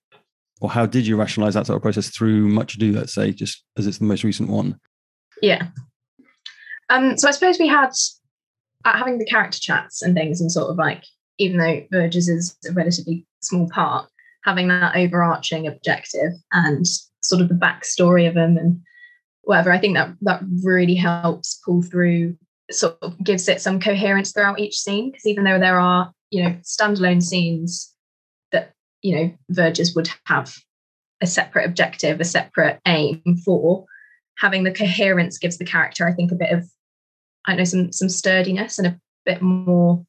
[0.61, 3.65] Or how did you rationalize that sort of process through much ado let's say just
[3.77, 4.79] as it's the most recent one?
[5.43, 5.69] Yeah
[6.91, 7.91] um so i suppose we had
[8.85, 11.05] uh, having the character chats and things and sort of like
[11.39, 14.09] even though verges is a relatively small part
[14.45, 16.87] having that overarching objective and
[17.21, 18.81] sort of the backstory of them and
[19.43, 22.37] whatever i think that that really helps pull through
[22.71, 26.43] sort of gives it some coherence throughout each scene because even though there are you
[26.43, 27.93] know standalone scenes
[28.53, 28.73] that,
[29.03, 30.55] you know verges would have
[31.21, 33.85] a separate objective a separate aim for
[34.39, 36.69] having the coherence gives the character i think a bit of
[37.47, 40.05] i know some some sturdiness and a bit more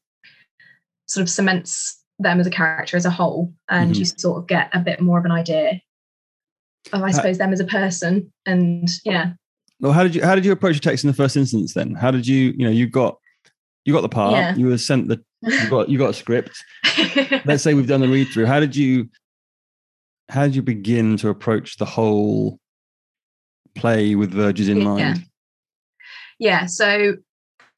[1.06, 4.00] sort of cements them as a character as a whole and mm-hmm.
[4.00, 5.80] you sort of get a bit more of an idea
[6.92, 9.32] of i suppose uh, them as a person and yeah
[9.80, 11.94] well how did you how did you approach your text in the first instance then
[11.94, 13.18] how did you you know you got
[13.84, 14.54] you got the part yeah.
[14.54, 16.62] you were sent the you got you got a script.
[17.44, 18.46] Let's say we've done the read through.
[18.46, 19.08] How did you
[20.28, 22.58] how did you begin to approach the whole
[23.74, 25.24] play with verges in mind?
[26.38, 26.60] Yeah.
[26.60, 27.16] yeah so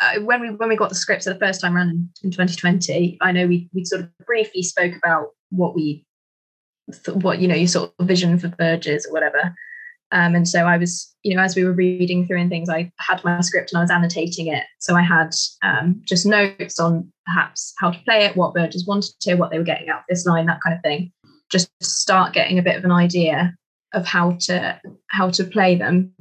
[0.00, 2.30] uh, when we when we got the scripts for the first time around in, in
[2.30, 6.04] 2020, I know we we sort of briefly spoke about what we
[7.14, 9.54] what you know your sort of vision for verges or whatever.
[10.12, 12.90] Um, and so I was, you know, as we were reading through and things, I
[12.98, 14.64] had my script and I was annotating it.
[14.80, 15.30] So I had
[15.62, 19.58] um, just notes on perhaps how to play it, what verges wanted to, what they
[19.58, 21.12] were getting out of this line, that kind of thing.
[21.48, 23.54] Just start getting a bit of an idea
[23.92, 26.12] of how to how to play them.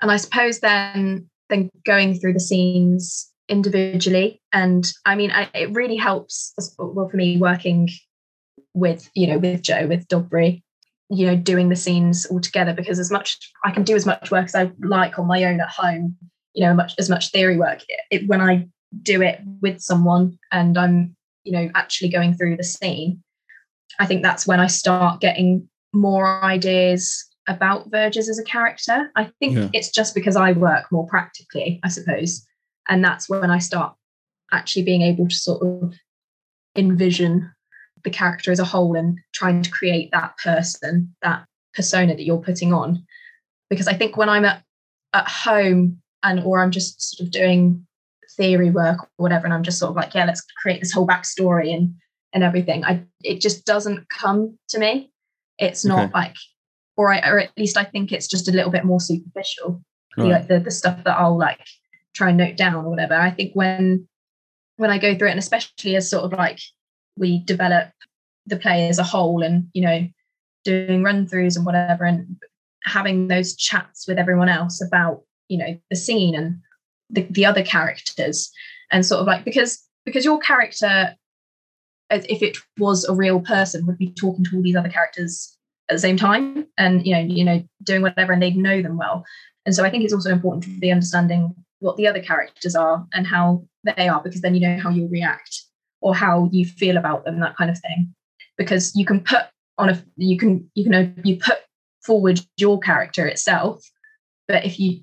[0.00, 5.72] And I suppose then then going through the scenes individually, and I mean, I, it
[5.72, 6.54] really helps.
[6.78, 7.88] Well, for me, working
[8.74, 10.62] with you know with Joe with Dogberry
[11.12, 14.30] you know doing the scenes all together because as much i can do as much
[14.30, 16.16] work as i like on my own at home
[16.54, 17.80] you know much as much theory work
[18.10, 18.66] it, when i
[19.02, 23.22] do it with someone and i'm you know actually going through the scene
[24.00, 29.24] i think that's when i start getting more ideas about verges as a character i
[29.38, 29.68] think yeah.
[29.72, 32.46] it's just because i work more practically i suppose
[32.88, 33.94] and that's when i start
[34.52, 35.94] actually being able to sort of
[36.76, 37.50] envision
[38.04, 42.38] the character as a whole and trying to create that person, that persona that you're
[42.38, 43.04] putting on.
[43.70, 44.62] Because I think when I'm at,
[45.12, 47.86] at home and or I'm just sort of doing
[48.36, 51.06] theory work or whatever, and I'm just sort of like, yeah, let's create this whole
[51.06, 51.94] backstory and
[52.34, 52.84] and everything.
[52.84, 55.10] I it just doesn't come to me.
[55.58, 56.12] It's not okay.
[56.14, 56.36] like,
[56.96, 59.82] or I, or at least I think it's just a little bit more superficial.
[60.16, 60.28] Right.
[60.28, 61.66] like the, the stuff that I'll like
[62.14, 63.14] try and note down or whatever.
[63.14, 64.06] I think when
[64.76, 66.60] when I go through it, and especially as sort of like
[67.16, 67.88] we develop
[68.46, 70.08] the play as a whole and you know
[70.64, 72.36] doing run throughs and whatever and
[72.84, 76.58] having those chats with everyone else about you know the scene and
[77.10, 78.50] the, the other characters
[78.90, 81.14] and sort of like because because your character
[82.10, 85.56] as if it was a real person would be talking to all these other characters
[85.92, 88.96] at the same time and you know you know doing whatever and they'd know them
[88.96, 89.24] well.
[89.64, 93.06] And so i think it's also important to be understanding what the other characters are
[93.12, 95.64] and how they are because then you know how you'll react
[96.00, 98.14] or how you feel about them that kind of thing.
[98.56, 99.46] Because you can put
[99.78, 101.58] on a you can you can you put
[102.04, 103.82] forward your character itself
[104.48, 105.00] but if you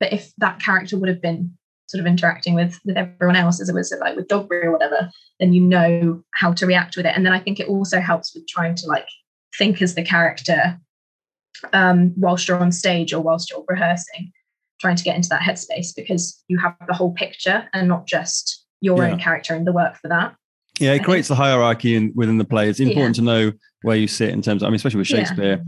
[0.00, 1.56] but if that character would have been
[1.86, 5.10] sort of interacting with with everyone else as it was like with Dogberry or whatever
[5.40, 7.12] then you know how to react with it.
[7.16, 9.08] And then i think it also helps with trying to like
[9.58, 10.78] think as the character
[11.72, 14.30] um whilst you're on stage or whilst you're rehearsing
[14.80, 18.64] trying to get into that headspace because you have the whole picture and not just
[18.80, 19.12] your yeah.
[19.12, 20.34] own character and the work for that
[20.78, 22.68] Yeah, it creates the hierarchy in, within the play.
[22.68, 23.20] It's important yeah.
[23.20, 23.52] to know
[23.82, 24.62] where you sit in terms.
[24.62, 25.62] Of, I mean, especially with Shakespeare,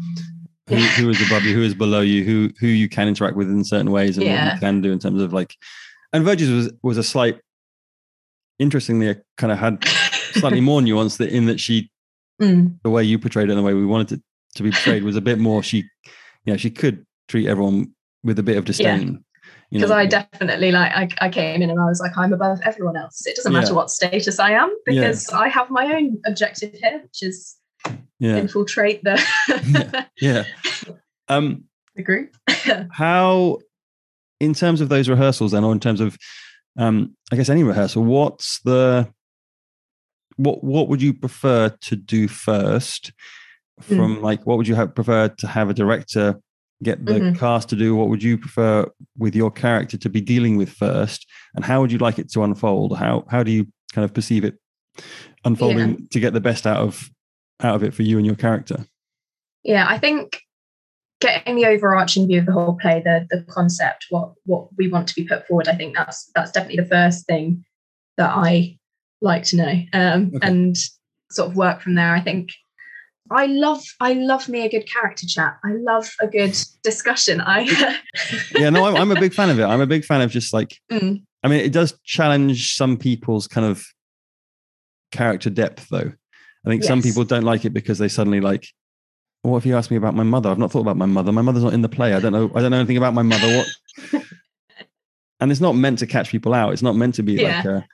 [0.68, 0.78] yeah.
[0.78, 3.48] who, who is above you, who is below you, who who you can interact with
[3.48, 5.54] in certain ways, and what you can do in terms of like.
[6.12, 7.40] And Verges was was a slight,
[8.58, 9.82] interestingly, kind of had
[10.32, 11.90] slightly more nuance that in that she,
[12.40, 12.78] mm.
[12.82, 14.22] the way you portrayed it and the way we wanted it
[14.54, 15.62] to be portrayed was a bit more.
[15.62, 15.78] She,
[16.44, 19.24] you know, she could treat everyone with a bit of disdain
[19.70, 22.96] because I definitely like I, I came in and I was like I'm above everyone
[22.96, 23.26] else.
[23.26, 23.72] It doesn't matter yeah.
[23.74, 25.38] what status I am because yeah.
[25.38, 27.56] I have my own objective here, which is
[28.18, 28.36] yeah.
[28.36, 30.44] infiltrate the yeah.
[31.30, 31.64] Um,
[31.94, 32.34] the group.
[32.90, 33.58] how,
[34.40, 36.16] in terms of those rehearsals, then, or in terms of,
[36.78, 39.12] um, I guess any rehearsal, what's the
[40.38, 43.12] what what would you prefer to do first?
[43.80, 44.22] From mm.
[44.22, 46.40] like, what would you have prefer to have a director
[46.82, 47.38] get the mm-hmm.
[47.38, 47.94] cast to do?
[47.94, 51.26] What would you prefer with your character to be dealing with first?
[51.54, 52.96] And how would you like it to unfold?
[52.96, 54.58] How how do you kind of perceive it
[55.44, 56.06] unfolding yeah.
[56.10, 57.08] to get the best out of
[57.60, 58.86] out of it for you and your character?
[59.64, 60.40] Yeah, I think
[61.20, 65.08] getting the overarching view of the whole play, the the concept, what what we want
[65.08, 67.64] to be put forward, I think that's that's definitely the first thing
[68.16, 68.78] that I
[69.20, 69.82] like to know.
[69.92, 70.46] Um, okay.
[70.46, 70.76] and
[71.30, 72.14] sort of work from there.
[72.14, 72.50] I think
[73.30, 75.58] I love I love me a good character chat.
[75.64, 77.40] I love a good discussion.
[77.40, 77.60] I
[78.54, 79.64] yeah, no, I'm, I'm, a big fan of it.
[79.64, 81.22] I'm a big fan of just like mm.
[81.42, 83.84] I mean, it does challenge some people's kind of
[85.12, 86.12] character depth, though.
[86.66, 86.88] I think yes.
[86.88, 88.66] some people don't like it because they suddenly like,
[89.42, 90.50] what if you ask me about my mother?
[90.50, 91.30] I've not thought about my mother.
[91.30, 92.14] My mother's not in the play.
[92.14, 92.50] I don't know.
[92.54, 93.64] I don't know anything about my mother.
[94.12, 94.24] What?
[95.40, 96.72] and it's not meant to catch people out.
[96.72, 97.56] It's not meant to be yeah.
[97.56, 97.86] like a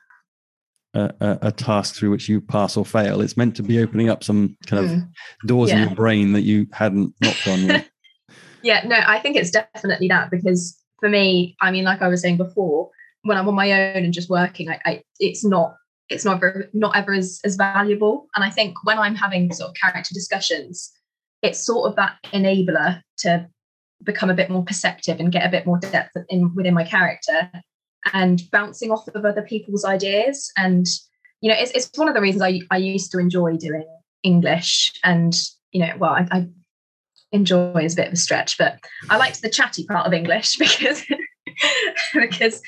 [0.95, 3.21] a, a, task through which you pass or fail.
[3.21, 5.09] It's meant to be opening up some kind of mm.
[5.47, 5.77] doors yeah.
[5.77, 7.89] in your brain that you hadn't knocked on yet.
[8.63, 12.23] yeah, no, I think it's definitely that because for me, I mean, like I was
[12.23, 12.91] saying before,
[13.23, 15.75] when I'm on my own and just working, I, I it's not
[16.09, 18.29] it's not ever not ever as, as valuable.
[18.35, 20.93] And I think when I'm having sort of character discussions,
[21.43, 23.49] it's sort of that enabler to
[24.03, 27.51] become a bit more perceptive and get a bit more depth in within my character
[28.13, 30.53] and bouncing off of other people's ideas.
[30.57, 30.87] And,
[31.41, 33.87] you know, it's, it's one of the reasons I, I used to enjoy doing
[34.23, 34.93] English.
[35.03, 35.35] And,
[35.73, 36.49] you know, well, I, I
[37.33, 38.79] enjoy is a bit of a stretch, but
[39.11, 41.05] I liked the chatty part of English because
[42.15, 42.63] because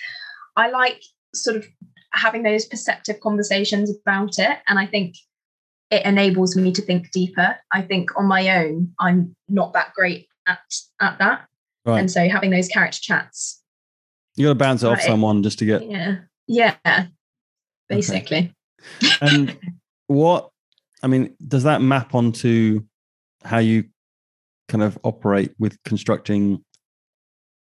[0.57, 1.01] I like
[1.35, 1.67] sort of
[2.13, 4.59] having those perceptive conversations about it.
[4.69, 5.15] And I think
[5.91, 7.57] it enables me to think deeper.
[7.73, 10.59] I think on my own, I'm not that great at
[11.01, 11.47] at that.
[11.85, 12.01] Right.
[12.01, 13.63] And so having those character chats
[14.37, 15.89] you got to bounce it off someone just to get.
[15.89, 16.19] Yeah.
[16.47, 17.07] Yeah.
[17.89, 18.55] Basically.
[19.03, 19.17] Okay.
[19.21, 19.59] and
[20.07, 20.51] what,
[21.03, 22.83] I mean, does that map onto
[23.45, 23.85] how you
[24.69, 26.65] kind of operate with constructing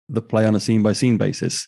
[0.10, 1.68] the play on a scene by scene basis?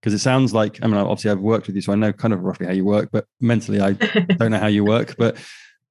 [0.00, 2.34] Because it sounds like, I mean, obviously I've worked with you, so I know kind
[2.34, 3.92] of roughly how you work, but mentally I
[4.38, 5.36] don't know how you work, but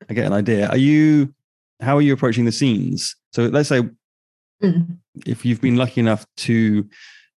[0.10, 0.68] I get an idea.
[0.68, 1.34] Are you,
[1.80, 3.16] how are you approaching the scenes?
[3.32, 3.84] So let's say
[4.62, 4.98] mm.
[5.26, 6.90] if you've been lucky enough to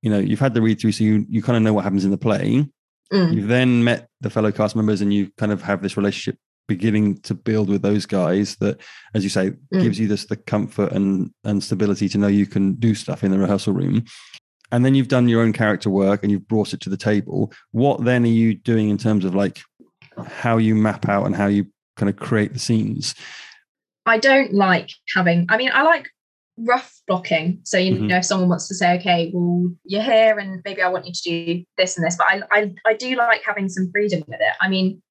[0.03, 2.05] you know you've had the read through so you you kind of know what happens
[2.05, 2.66] in the play
[3.12, 3.34] mm.
[3.34, 6.38] you've then met the fellow cast members and you kind of have this relationship
[6.68, 8.80] beginning to build with those guys that
[9.14, 9.82] as you say mm.
[9.82, 13.30] gives you this the comfort and and stability to know you can do stuff in
[13.30, 14.05] the rehearsal room
[14.72, 17.53] and then you've done your own character work and you've brought it to the table
[17.72, 19.61] what then are you doing in terms of like
[20.26, 23.14] how you map out and how you kind of create the scenes
[24.07, 26.09] i don't like having i mean i like
[26.65, 27.61] rough blocking.
[27.65, 28.07] So you mm-hmm.
[28.09, 31.13] know, if someone wants to say, okay, well, you're here, and maybe I want you
[31.13, 34.41] to do this and this, but I, I, I do like having some freedom with
[34.41, 34.55] it.
[34.61, 35.03] I mean,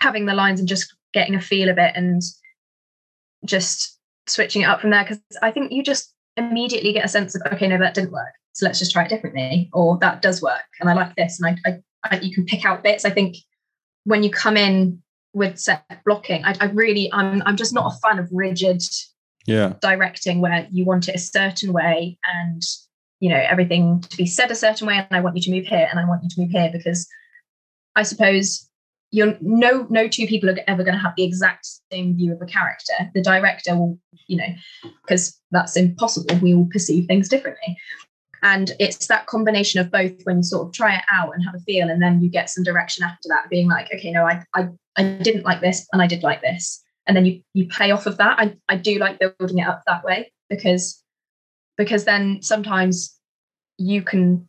[0.00, 2.22] having the lines and just getting a feel of it, and
[3.44, 7.34] just switching it up from there, because I think you just immediately get a sense
[7.34, 10.42] of, okay, no, that didn't work, so let's just try it differently, or that does
[10.42, 11.78] work, and I like this, and I, I,
[12.10, 13.04] I you can pick out bits.
[13.04, 13.36] I think
[14.04, 17.98] when you come in with set blocking, I, I really, I'm, I'm just not a
[17.98, 18.82] fan of rigid
[19.46, 19.74] yeah.
[19.80, 22.62] directing where you want it a certain way and
[23.20, 25.66] you know everything to be said a certain way and i want you to move
[25.66, 27.06] here and i want you to move here because
[27.94, 28.68] i suppose
[29.10, 32.42] you're no no two people are ever going to have the exact same view of
[32.42, 32.92] a character.
[33.14, 34.54] The director will you know
[35.02, 36.36] because that's impossible.
[36.38, 37.76] We all perceive things differently.
[38.42, 41.54] And it's that combination of both when you sort of try it out and have
[41.54, 44.44] a feel and then you get some direction after that being like okay no i
[44.54, 47.90] i, I didn't like this and i did like this and then you you pay
[47.90, 48.38] off of that.
[48.38, 51.02] I, I do like building it up that way because
[51.76, 53.18] because then sometimes
[53.78, 54.48] you can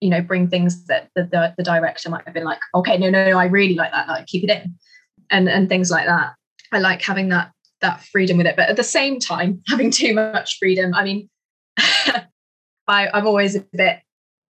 [0.00, 3.10] you know bring things that the, the, the director might have been like okay no
[3.10, 4.74] no no I really like that like keep it in
[5.30, 6.34] and and things like that.
[6.72, 10.14] I like having that that freedom with it, but at the same time having too
[10.14, 10.94] much freedom.
[10.94, 11.28] I mean,
[11.76, 12.26] I
[12.88, 14.00] I'm always a bit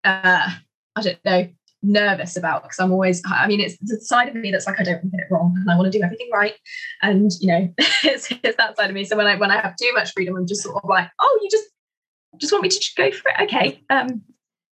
[0.04, 0.50] uh
[0.96, 1.48] I don't know
[1.82, 4.84] nervous about because I'm always I mean it's the side of me that's like I
[4.84, 6.54] don't want to get it wrong and I want to do everything right
[7.02, 7.74] and you know
[8.04, 9.04] it's, it's that side of me.
[9.04, 11.38] So when I when I have too much freedom I'm just sort of like oh
[11.42, 11.64] you just
[12.38, 13.42] just want me to go for it?
[13.44, 14.22] Okay um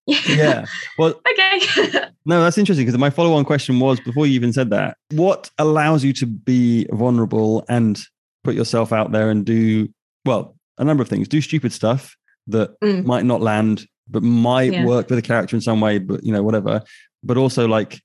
[0.28, 0.66] yeah
[0.98, 2.06] well okay.
[2.26, 6.04] No that's interesting because my follow-on question was before you even said that what allows
[6.04, 8.00] you to be vulnerable and
[8.44, 9.90] put yourself out there and do
[10.26, 11.28] well a number of things.
[11.28, 12.16] Do stupid stuff
[12.48, 13.06] that Mm.
[13.06, 14.86] might not land but might Yeah.
[14.86, 16.82] work with a character in some way but you know whatever.
[17.24, 18.02] But also like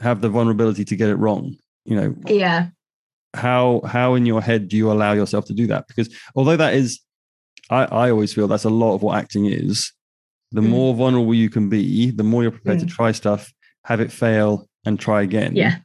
[0.00, 2.14] have the vulnerability to get it wrong you know.
[2.26, 2.68] Yeah.
[3.34, 5.86] How how in your head do you allow yourself to do that?
[5.88, 7.00] Because although that is
[7.70, 9.92] i i always feel that's a lot of what acting is.
[10.52, 10.68] The Mm.
[10.68, 12.90] more vulnerable you can be the more you're prepared to Mm.
[12.90, 13.52] try stuff
[13.84, 15.56] have it fail and try again.
[15.56, 15.76] Yeah.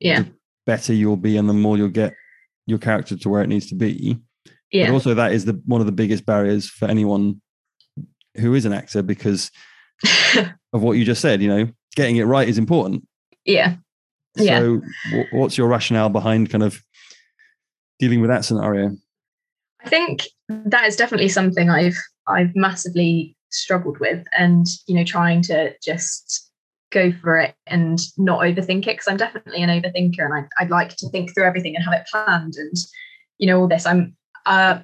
[0.00, 0.24] Yeah.
[0.66, 2.14] Better you'll be and the more you'll get
[2.66, 4.18] your character to where it needs to be.
[4.72, 4.86] Yeah.
[4.86, 7.40] but also that is the one of the biggest barriers for anyone
[8.38, 9.50] who is an actor because
[10.72, 13.06] of what you just said you know getting it right is important
[13.44, 13.76] yeah
[14.36, 14.60] Yeah.
[14.60, 14.80] so
[15.32, 16.82] what's your rationale behind kind of
[17.98, 18.96] dealing with that scenario
[19.84, 25.42] I think that is definitely something I've I've massively struggled with, and you know, trying
[25.42, 26.50] to just
[26.90, 30.70] go for it and not overthink it because I'm definitely an overthinker, and I, I'd
[30.70, 32.76] like to think through everything and have it planned, and
[33.38, 33.86] you know, all this.
[33.86, 34.16] I'm
[34.46, 34.80] uh,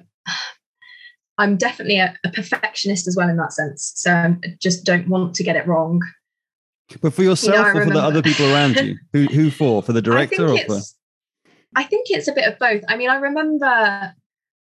[1.37, 5.35] I'm definitely a, a perfectionist as well in that sense, so I just don't want
[5.35, 6.01] to get it wrong.
[7.01, 9.93] but for yourself I or for the other people around you who who for for
[9.93, 10.95] the director I or think for it's,
[11.75, 12.83] I think it's a bit of both.
[12.87, 14.13] I mean, I remember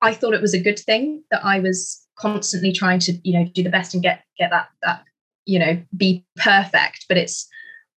[0.02, 3.50] I thought it was a good thing that I was constantly trying to, you know,
[3.54, 5.04] do the best and get get that that
[5.46, 7.06] you know be perfect.
[7.08, 7.48] But it's,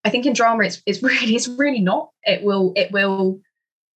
[0.04, 2.10] I think in drama, it's it's really it's really not.
[2.22, 3.40] It will it will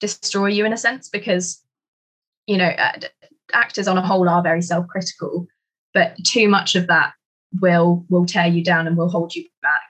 [0.00, 1.63] destroy you in a sense because
[2.46, 2.92] you know uh,
[3.52, 5.46] actors on a whole are very self critical,
[5.92, 7.12] but too much of that
[7.60, 9.82] will will tear you down and will hold you back.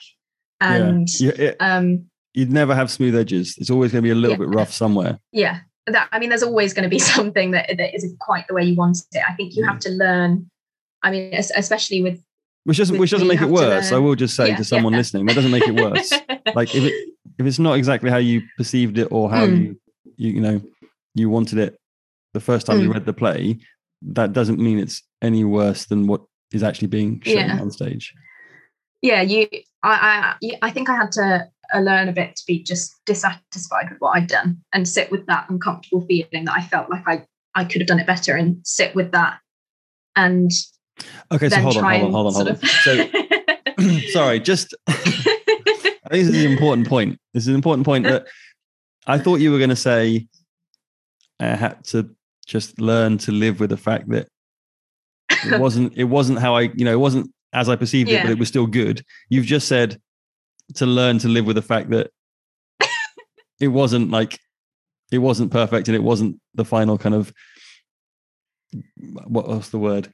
[0.61, 3.55] And yeah, it- um you'd never have smooth edges.
[3.59, 4.47] It's always going to be a little Yeah.
[4.49, 5.19] bit rough somewhere.
[5.33, 5.61] Yeah.
[5.87, 8.65] That i mean there's always going to be something that, that isn't quite the way
[8.65, 9.23] you want it.
[9.29, 10.51] I think you have to learn
[11.03, 12.19] i mean especially with
[12.65, 14.95] which doesn't With which doesn't me, make it worse i will just say to someone
[14.95, 16.11] listening that doesn't make it worse.
[16.55, 16.95] Like if it
[17.39, 19.59] if it's not exactly how you perceived it or how Mm.
[19.59, 19.81] you,
[20.17, 20.63] you you know
[21.15, 21.79] you wanted it
[22.35, 22.95] the first time you Mm.
[22.95, 23.59] read the play
[24.03, 26.21] that doesn't mean it's any worse than what
[26.53, 27.61] is actually being shown Yeah.
[27.61, 28.13] on stage
[29.01, 29.49] yeah you
[29.83, 33.89] I, I i think i had to uh, learn a bit to be just dissatisfied
[33.91, 37.25] with what i'd done and sit with that uncomfortable feeling that i felt like i
[37.55, 39.39] i could have done it better and sit with that
[40.17, 40.51] and
[41.33, 43.09] okay so hold on hold on hold on hold on so
[44.13, 48.27] sorry just i think this is an important point this is an important point that
[49.07, 50.27] i thought you were going to say
[51.41, 52.09] i had to
[52.45, 54.29] just learn to live with the fact that
[55.45, 58.31] it wasn't it wasn't how i you know it wasn't as i perceived it but
[58.31, 59.99] it was still good you've just said
[60.75, 62.11] to learn to live with the fact that
[63.61, 64.39] it wasn't like
[65.13, 67.33] it wasn't perfect and it wasn't the final kind of
[69.27, 70.13] what was the word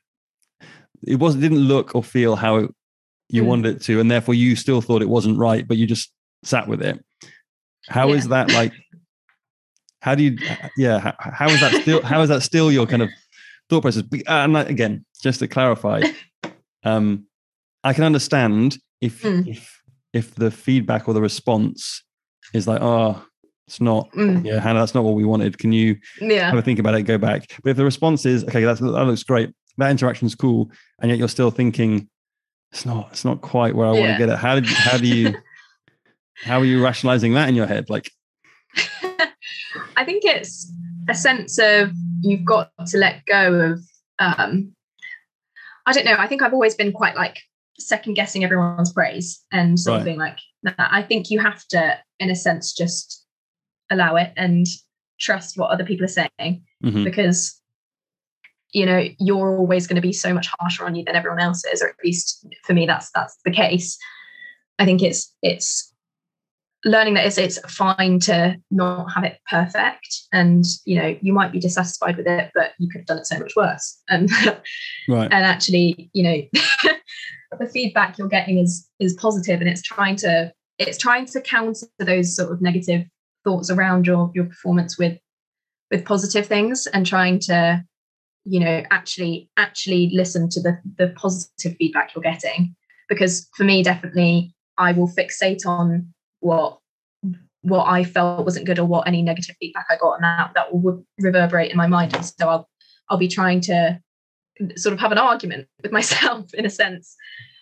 [1.07, 2.71] it wasn't didn't look or feel how it,
[3.29, 3.47] you Mm.
[3.47, 6.13] wanted it to and therefore you still thought it wasn't right but you just
[6.43, 7.03] sat with it
[7.89, 8.31] How is Yeah.
[8.45, 8.73] that like
[10.01, 10.39] how do you
[10.77, 13.11] yeah how, is that still how is that still your kind of
[13.69, 14.05] thought process?
[14.13, 16.03] Uh, and again just to clarify
[16.85, 17.25] um
[17.85, 19.47] i can understand if Mm.
[19.49, 19.83] if
[20.13, 22.03] if the feedback or the response
[22.53, 23.23] is like oh
[23.67, 25.57] it's not Mm, yeah hannah that's not what we wanted.
[25.59, 26.51] Can you yeah.
[26.51, 27.03] have a think about it?
[27.05, 27.47] Go back.
[27.63, 29.51] But if the response is okay that's, that looks great.
[29.79, 30.71] That interaction is cool
[31.01, 32.09] and yet you're still thinking
[32.73, 34.97] it's not it's not quite where i want to get it how did you, how
[34.99, 35.35] do you
[36.45, 37.89] how are you rationalizing that in your head?
[37.89, 38.11] Like
[40.01, 40.73] I think it's
[41.11, 41.91] a sense of
[42.23, 43.81] you've got to let go of
[44.19, 44.73] um
[45.87, 47.39] I don't know, I think I've always been quite like
[47.79, 50.01] second guessing everyone's praise and sort Right.
[50.01, 53.27] of being like nah, I think you have to in a sense just
[53.91, 54.67] allow it and
[55.19, 57.61] trust what other people are saying mhm, because
[58.73, 61.63] you know you're always going to be so much harsher on you than everyone else
[61.67, 63.99] is or at least for me that's that's the case
[64.79, 65.90] i think it's it's
[66.85, 71.53] learning that it's it's fine to not have it perfect and you know you might
[71.53, 74.01] be dissatisfied with it but you could have done it so much worse.
[74.11, 74.61] Um, and
[75.09, 75.29] right.
[75.31, 76.43] and actually you know
[77.59, 81.87] the feedback you're getting is is positive and it's trying to it's trying to counter
[81.99, 83.05] those sort of negative
[83.45, 85.19] thoughts around your your performance with
[85.91, 87.85] with positive things and trying to
[88.45, 92.75] you know actually actually listen to the the positive feedback you're getting.
[93.09, 96.79] Because for me definitely i will fixate on what
[97.63, 100.73] what i felt wasn't good or what any negative feedback i got and that that
[100.73, 102.15] will reverberate in my mind.
[102.15, 102.69] And so i'll
[103.09, 104.01] i'll be trying to
[104.77, 107.17] sort of have an argument with myself in a sense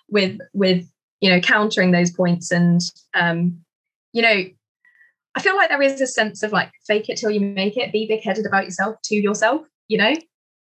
[0.08, 0.88] with with
[1.20, 2.50] you know countering those points.
[2.50, 2.80] And
[3.14, 3.58] um
[4.12, 4.44] you know
[5.34, 7.92] i feel like there is a sense of like fake it till you make it
[7.92, 10.14] be big-headed about yourself to yourself you know?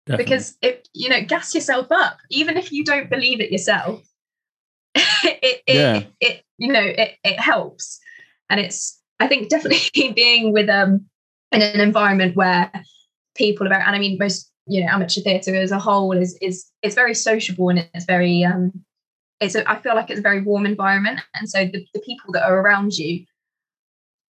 [0.07, 0.25] Definitely.
[0.25, 2.19] because it you know gas yourself up.
[2.31, 4.03] Even if you don't believe it yourself
[4.95, 5.97] it it, Yeah.
[5.97, 7.99] it, it you know it, it helps
[8.51, 11.05] and it's i think definitely being with um
[11.53, 12.71] in an environment where
[13.35, 16.67] people are and i mean most you know amateur theatre as a whole is is
[16.83, 18.73] it's very sociable and it's very um
[19.41, 21.21] it's a, I feel like it's a very warm environment.
[21.35, 23.25] And so the, the people that are around you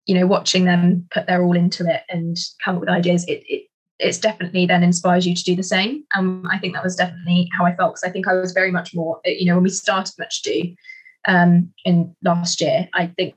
[0.05, 3.43] you know watching them put their all into it and come up with ideas it,
[3.47, 3.63] it
[3.97, 6.03] it's definitely then inspires you to do the same.
[6.16, 8.72] Um I think that was definitely how I felt because I think I was very
[8.72, 10.76] much more you know when we started Much Ado
[11.28, 13.36] um in last year I think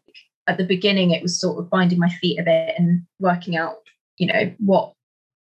[0.48, 3.76] at the beginning it was sort of finding my feet a bit and working out
[4.16, 4.92] you know what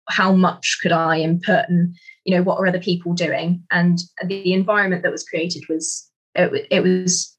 [0.09, 3.63] how much could I input and you know what are other people doing?
[3.71, 7.35] And the environment that was created was it, it was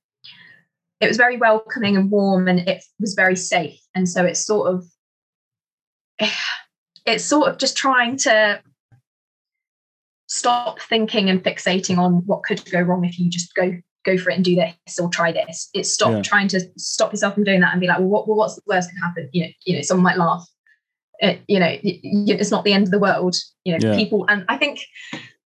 [1.01, 3.81] it was very welcoming and warm and it was very safe.
[3.95, 4.87] And so it's sort of
[7.07, 8.61] it's sort of just trying to
[10.27, 13.73] stop thinking and fixating on what could go wrong if you just go
[14.05, 15.69] go for it and do this or try this.
[15.75, 16.23] It's stop Yeah.
[16.23, 18.63] trying to stop yourself from doing that and be like well, what, well what's the
[18.67, 19.29] worst can happen?
[19.33, 20.47] You know you know someone might laugh.
[21.21, 23.37] It, you know it's not the end of the world.
[23.65, 23.97] You know Yeah.
[23.97, 24.81] people and i think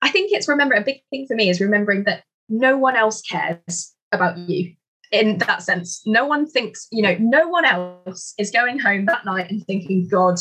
[0.03, 3.21] i think it's remember a big thing for me is remembering that no one else
[3.23, 4.75] cares about you
[5.13, 6.03] in that sense.
[6.07, 10.09] No one thinks you know no one else is going home that night and thinking
[10.09, 10.37] god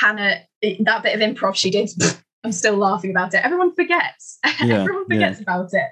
[0.00, 1.90] hannah that bit of improv she did
[2.44, 3.44] i'm still laughing about it.
[3.44, 4.38] Everyone forgets.
[4.60, 5.88] Yeah, everyone forgets about it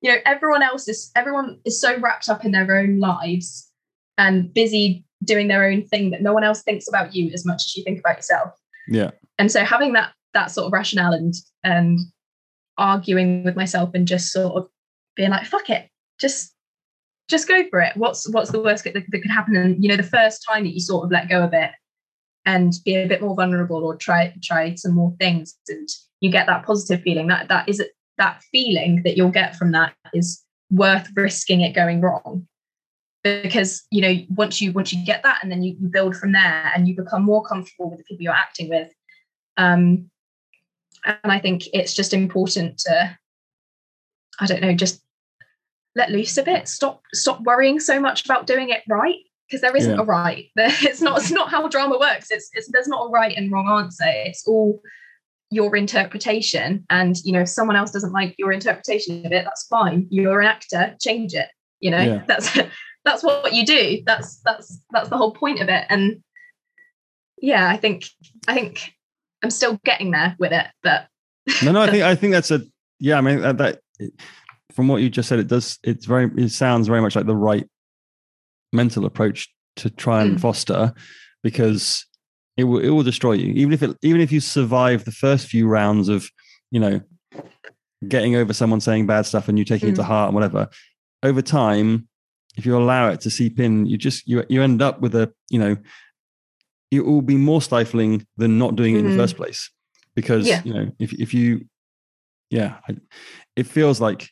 [0.00, 3.70] you know everyone else is everyone is so wrapped up in their own lives
[4.18, 7.62] and busy doing their own thing that no one else thinks about you as much
[7.64, 8.50] as you think about yourself.
[8.88, 9.10] Yeah.
[9.38, 11.34] And so having that that sort of rationale and
[11.64, 11.98] and
[12.78, 14.68] arguing with myself and just sort of
[15.16, 15.88] being like fuck it
[16.20, 16.52] just
[17.28, 17.96] just go for it.
[17.96, 19.56] What's what's the worst that, that could happen?
[19.56, 21.70] And you know the first time that you sort of let go a bit
[22.44, 25.88] and be a bit more vulnerable or try try some more things and
[26.20, 27.82] you get that positive feeling that that is
[28.18, 32.46] that feeling that you'll get from that is worth risking it going wrong.
[33.22, 36.32] Because you know once you once you get that and then you, you build from
[36.32, 38.92] there and you become more comfortable with the people you're acting with
[39.56, 40.08] um
[41.04, 43.18] and i think it's just important to
[44.38, 45.02] i don't know just
[45.96, 46.68] let loose a bit.
[46.68, 50.02] Stop stop worrying so much about doing it right because there isn't Yeah.
[50.02, 50.46] a right.
[50.56, 52.30] It's not it's not how drama works.
[52.30, 54.04] It's, it's there's not a right and wrong answer.
[54.06, 54.80] It's all
[55.50, 59.66] your interpretation and you know if someone else doesn't like your interpretation of it that's
[59.68, 61.48] fine you're an actor change it
[61.80, 62.24] you know Yeah.
[62.26, 62.58] that's
[63.04, 66.22] that's what you do that's that's that's the whole point of it and
[67.40, 68.06] yeah i think
[68.48, 68.92] i think
[69.42, 71.06] i'm still getting there with it but
[71.62, 72.62] no no i think i think that's a
[72.98, 73.80] yeah i mean that, that
[74.72, 77.36] from what you just said it does it's very it sounds very much like the
[77.36, 77.68] right
[78.72, 80.40] mental approach to try and Mm.
[80.40, 80.92] foster
[81.42, 82.04] because
[82.56, 83.52] it will it will destroy you.
[83.54, 86.30] Even if it even if you survive the first few rounds of
[86.70, 87.00] you know
[88.06, 90.06] getting over someone saying bad stuff and you taking it to Mm.
[90.06, 90.68] heart and whatever
[91.22, 92.08] over time
[92.56, 95.32] if you allow it to seep in you just you you end up with a
[95.50, 95.76] you know
[96.90, 99.70] it will be more stifling than not doing it in the first place.
[100.14, 100.62] Because Yeah.
[100.64, 101.66] you know if if you
[102.50, 102.96] yeah I,
[103.56, 104.28] it feels like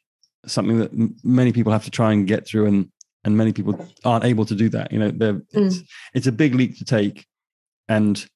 [0.46, 0.90] something that
[1.24, 2.90] many people have to try and get through and
[3.24, 4.92] and many people aren't able to do that.
[4.92, 5.78] You know they're it's,
[6.14, 7.26] it's a big leap to take
[7.88, 8.26] and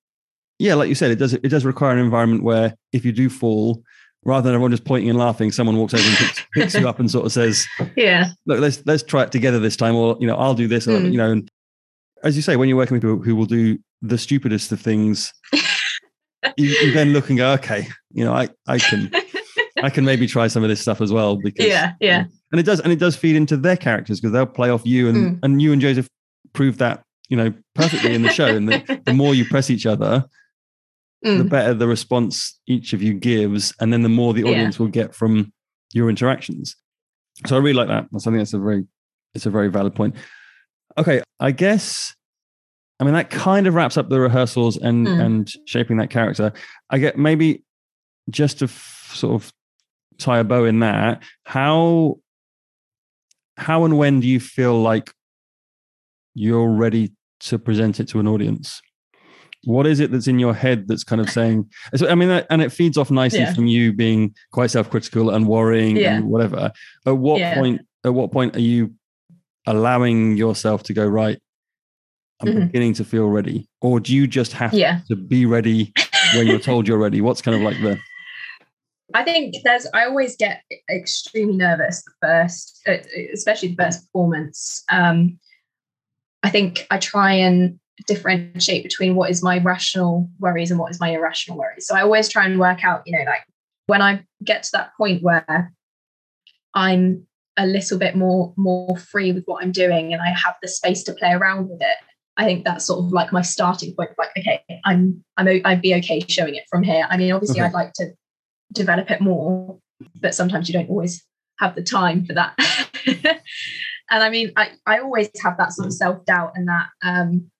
[0.58, 3.28] yeah like you said it does it does require an environment where if you do
[3.30, 3.82] fall
[4.24, 6.98] rather than everyone just pointing and laughing someone walks over and picks, picks you up
[7.00, 10.26] and sort of says yeah look let's let's try it together this time or you
[10.26, 11.12] know i'll do this or Mm.
[11.12, 11.50] you know and
[12.24, 15.32] as you say when you're working with people who will do the stupidest of things
[16.56, 19.10] you, you then look and go okay you know i i can
[19.82, 22.64] i can maybe try some of this stuff as well because yeah yeah and it
[22.64, 25.38] does and it does feed into their characters because they'll play off you and Mm.
[25.44, 26.08] and you and joseph
[26.52, 29.86] proved that you know perfectly in the show and the, the more you press each
[29.86, 30.24] other
[31.22, 31.48] the Mm.
[31.48, 34.50] better the response each of you gives and then the more the Yeah.
[34.50, 35.52] audience will get from
[35.92, 36.76] your interactions
[37.46, 38.86] so i really like that i think that's a very
[39.34, 40.14] it's a very valid point
[40.96, 42.14] okay i guess
[43.00, 45.20] i mean that kind of wraps up the rehearsals and Mm.
[45.24, 46.52] and shaping that character
[46.90, 47.64] i get maybe
[48.30, 49.52] just to f- sort of
[50.18, 52.18] tie a bow in that how
[53.56, 55.12] how and when do you feel like
[56.34, 58.80] you're ready to present it to an audience
[59.64, 62.46] what is it that's in your head that's kind of saying so, i mean that-
[62.50, 63.52] and it feeds off nicely Yeah.
[63.54, 66.16] from you being quite self-critical and worrying Yeah.
[66.16, 66.72] and whatever
[67.06, 67.54] at what Yeah.
[67.54, 68.94] point at what point are you
[69.66, 71.38] allowing yourself to go right
[72.40, 72.66] i'm Mhm.
[72.66, 75.92] beginning to feel ready or do you just have to be ready
[76.36, 77.98] when you're told you're ready what's kind of like the
[79.14, 79.86] I think there's.
[79.94, 80.60] I always get
[80.90, 82.86] extremely nervous the first,
[83.32, 84.84] especially the first performance.
[84.92, 85.38] Um,
[86.42, 91.00] I think I try and differentiate between what is my rational worries and what is
[91.00, 91.86] my irrational worries.
[91.86, 93.44] So I always try and work out, you know, like
[93.86, 95.72] when I get to that point where
[96.74, 97.26] I'm
[97.56, 101.02] a little bit more more free with what I'm doing and I have the space
[101.04, 101.96] to play around with it.
[102.36, 104.10] I think that's sort of like my starting point.
[104.16, 107.06] Like, okay, I'm I'm I'd be okay showing it from here.
[107.10, 107.66] I mean, obviously, okay.
[107.66, 108.12] I'd like to
[108.72, 109.78] develop it more,
[110.20, 111.24] but sometimes you don't always
[111.58, 112.56] have the time for that.
[114.10, 117.50] and I mean, I I always have that sort of self doubt and that um,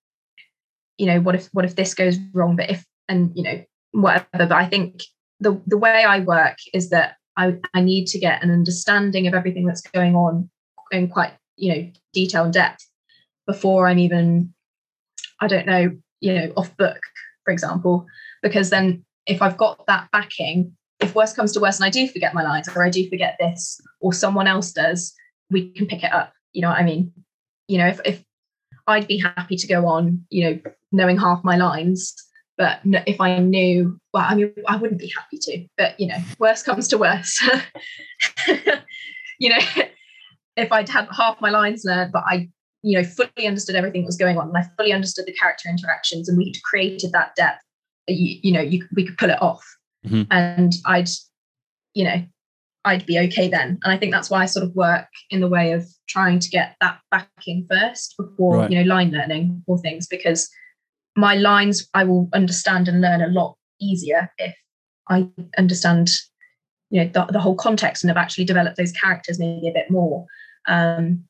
[0.97, 2.57] you know, what if what if this goes wrong?
[2.57, 4.27] But if and you know whatever.
[4.33, 5.03] But I think
[5.41, 9.35] the the way I work is that I, I need to get an understanding of
[9.35, 10.51] everything that's going on
[10.91, 12.87] in quite you know detail and depth
[13.47, 14.53] before I'm even
[15.41, 17.01] I don't know you know off book
[17.45, 18.07] for example
[18.43, 22.09] because then if I've got that backing if worse comes to worse and I do
[22.09, 25.15] forget my lines or I do forget this or someone else does
[25.51, 27.13] we can pick it up you know what I mean
[27.67, 28.25] you know if, if
[28.87, 30.61] I'd be happy to go on you know
[30.93, 32.15] knowing half my lines
[32.59, 35.65] but if I knew, well, I mean, I wouldn't be happy to.
[35.79, 37.41] But you know, worst comes to worst.
[39.39, 39.59] you know,
[40.57, 42.49] if I'd had half my lines learned, but I,
[42.83, 45.69] you know, fully understood everything that was going on, and I fully understood the character
[45.69, 47.63] interactions, and we'd created that depth.
[48.09, 49.65] You, you know, you we could pull it off,
[50.05, 50.23] mm-hmm.
[50.33, 51.09] and I'd,
[51.95, 52.25] you know,
[52.85, 53.79] I'd be okay then.
[53.83, 56.49] And I think that's why I sort of work in the way of trying to
[56.49, 58.71] get that backing first before right.
[58.71, 60.49] you know line learning or things because
[61.17, 64.55] my lines I will understand and learn a lot easier if
[65.09, 66.11] I understand
[66.91, 69.91] you know the, the whole context and have actually developed those characters maybe a bit
[69.91, 70.25] more.
[70.67, 71.25] Um,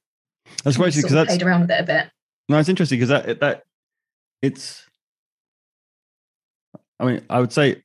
[0.65, 2.11] that's great because that's played around with it a bit.
[2.49, 3.65] No, it's interesting because that that
[4.43, 4.85] it's.
[7.01, 7.83] I mean, I would say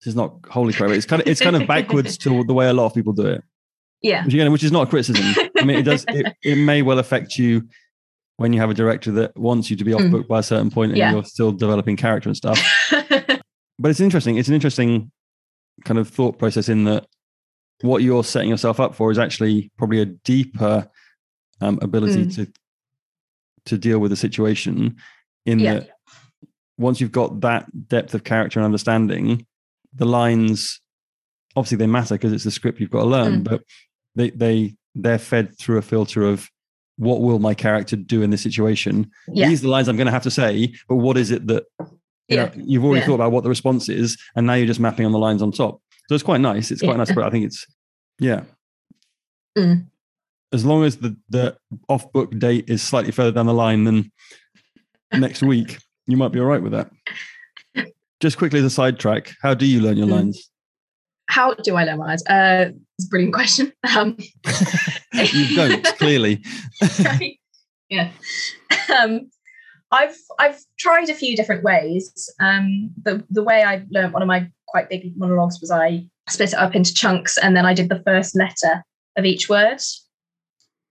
[0.00, 0.94] this is not wholly correct.
[0.94, 3.26] It's kind of it's kind of backwards to the way a lot of people do
[3.26, 3.42] it.
[4.02, 5.50] Yeah, which, again, which is not a criticism.
[5.56, 6.04] I mean, it does.
[6.08, 7.68] It, it may well affect you
[8.36, 10.12] when you have a director that wants you to be off mm.
[10.12, 11.10] book by a certain point and yeah.
[11.10, 12.60] you're still developing character and stuff.
[12.90, 14.36] but it's interesting.
[14.36, 15.10] It's an interesting
[15.84, 17.06] kind of thought process in that
[17.80, 20.88] what you're setting yourself up for is actually probably a deeper
[21.60, 22.34] um, ability mm.
[22.36, 22.52] to
[23.66, 24.96] to deal with the situation.
[25.44, 25.74] In yeah.
[25.74, 25.90] that,
[26.78, 29.46] once you've got that depth of character and understanding,
[29.98, 30.80] the lines
[31.58, 33.44] obviously they matter because it's the script you've got to learn, mm.
[33.44, 33.62] but
[34.14, 36.48] they they they're fed through a filter of
[36.96, 39.10] what will my character do in this situation?
[39.28, 39.48] Yeah.
[39.48, 41.64] These are the lines I'm going to have to say, but what is it that
[41.78, 42.46] you yeah.
[42.46, 43.06] know, you've already yeah.
[43.06, 45.52] thought about what the response is, and now you're just mapping on the lines on
[45.52, 45.80] top.
[46.08, 46.70] So it's quite nice.
[46.70, 47.66] It's quite nice, but I think it's
[48.18, 48.42] yeah.
[49.56, 49.86] Mm.
[50.52, 51.56] As long as the the
[51.88, 54.12] off book date is slightly further down the line than
[55.12, 56.92] next week, you might be all right with that.
[58.20, 60.12] Just quickly the sidetrack, how do you learn your mm.
[60.12, 60.50] lines?
[61.28, 62.26] How do I learn my lines?
[62.26, 63.72] Uh, it's a brilliant question.
[63.96, 64.16] Um,
[65.12, 66.42] you don't clearly.
[67.88, 68.10] yeah.
[68.94, 69.30] Um,
[69.90, 72.12] I've I've tried a few different ways.
[72.40, 76.52] Um, the the way I learned one of my quite big monologues was I split
[76.52, 78.84] it up into chunks, and then I did the first letter
[79.16, 79.80] of each word.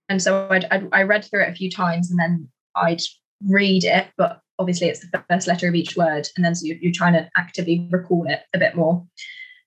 [0.08, 3.02] And so I'd, I'd, I read through it a few times, and then I'd
[3.46, 6.78] read it, but obviously it's the first letter of each word, and then so you're,
[6.78, 9.04] you're trying to actively recall it a bit more.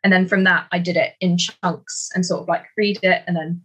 [0.04, 3.24] And then from that, I did it in chunks and sort of like read it
[3.28, 3.62] and then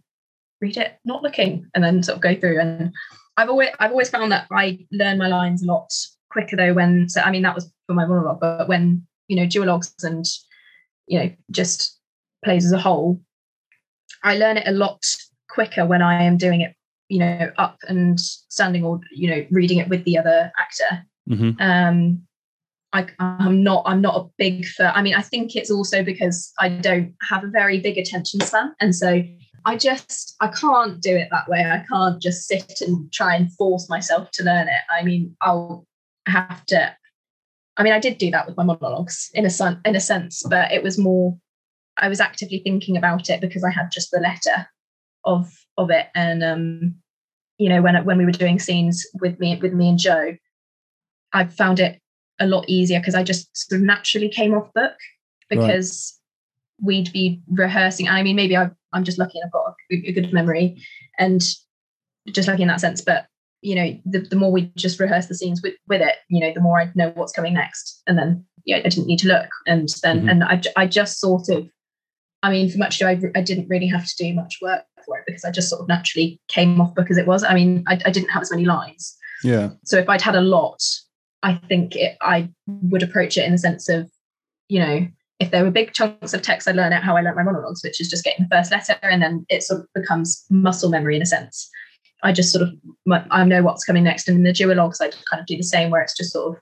[0.61, 2.91] read it not looking and then sort of go through and
[3.37, 5.91] i've always i've always found that i learn my lines a lot
[6.31, 9.45] quicker though when so i mean that was for my monologue but when you know
[9.45, 10.25] duologues and
[11.07, 11.99] you know just
[12.43, 13.21] plays as a whole
[14.23, 15.03] i learn it a lot
[15.49, 16.73] quicker when i am doing it
[17.09, 21.51] you know up and standing or you know reading it with the other actor mm-hmm.
[21.61, 22.21] um
[22.93, 26.51] I, am not I'm not a big for I mean I think it's also because
[26.59, 29.23] I don't have a very big attention span and so
[29.67, 31.59] I just I can't do it that way.
[31.59, 34.81] I can't just sit and try and force myself to learn it.
[34.89, 35.85] I mean, I'll
[36.25, 36.95] have to.
[37.75, 40.41] I mean, I did do that with my monologues in a son, in a sense,
[40.49, 41.37] but it was more.
[41.97, 44.67] I was actively thinking about it because I had just the letter
[45.25, 46.95] of of it, and um,
[47.57, 50.37] you know, when when we were doing scenes with me with me and Joe,
[51.33, 51.99] I found it
[52.39, 54.93] a lot easier because I just sort of naturally came off book
[55.49, 56.17] because
[56.81, 58.07] we'd be rehearsing.
[58.07, 60.81] I mean, maybe i am just lucky and I've got a, a, good memory
[61.17, 61.41] and
[62.27, 63.01] just lucky in that sense.
[63.01, 63.27] But,
[63.61, 66.53] you know, the, the more we just rehearse the scenes with, with it, you know,
[66.53, 68.01] the more I know what's coming next.
[68.05, 69.49] And then, yeah, I didn't need to look.
[69.65, 70.29] And then, mm-hmm.
[70.29, 71.67] and I, I just sort of,
[72.43, 75.23] I mean, for much I, I didn't really have to do much work for it
[75.25, 77.43] because I just sort of naturally came off book as it was.
[77.43, 79.17] I mean, I, I didn't have as many lines.
[79.43, 79.71] Yeah.
[79.85, 80.81] So if I'd had a lot,
[81.47, 84.11] I think it, I would approach it in the sense of,
[84.67, 85.07] you know,
[85.39, 87.81] if there were big chunks of text, I'd learn it how I learned my monologues,
[87.85, 91.15] which is just getting the first letter, and then it sort of becomes muscle memory
[91.15, 91.69] in a sense.
[92.21, 92.73] I just sort of
[93.31, 95.89] I know what's coming next, and in the duologues, I kind of do the same,
[95.89, 96.61] where it's just sort of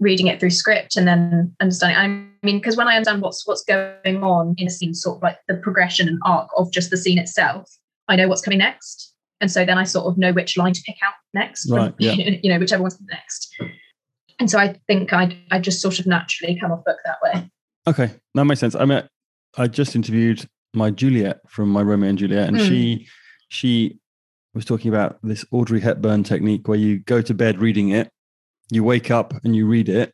[0.00, 1.96] reading it through script and then understanding.
[1.96, 2.08] I
[2.44, 5.38] mean, because when I understand what's what's going on in a scene, sort of like
[5.48, 7.70] the progression and arc of just the scene itself,
[8.08, 10.82] I know what's coming next, and so then I sort of know which line to
[10.84, 11.94] pick out next, right?
[11.98, 12.12] yeah.
[12.12, 13.54] you know, whichever one's next.
[14.38, 17.50] And so I think I I just sort of naturally come off book that way.
[17.86, 18.74] Okay, that makes sense.
[18.74, 19.02] I mean,
[19.56, 22.68] I just interviewed my Juliet from my Romeo and Juliet, and mm.
[22.68, 23.08] she
[23.48, 23.98] she
[24.54, 28.10] was talking about this Audrey Hepburn technique where you go to bed reading it,
[28.70, 30.12] you wake up and you read it,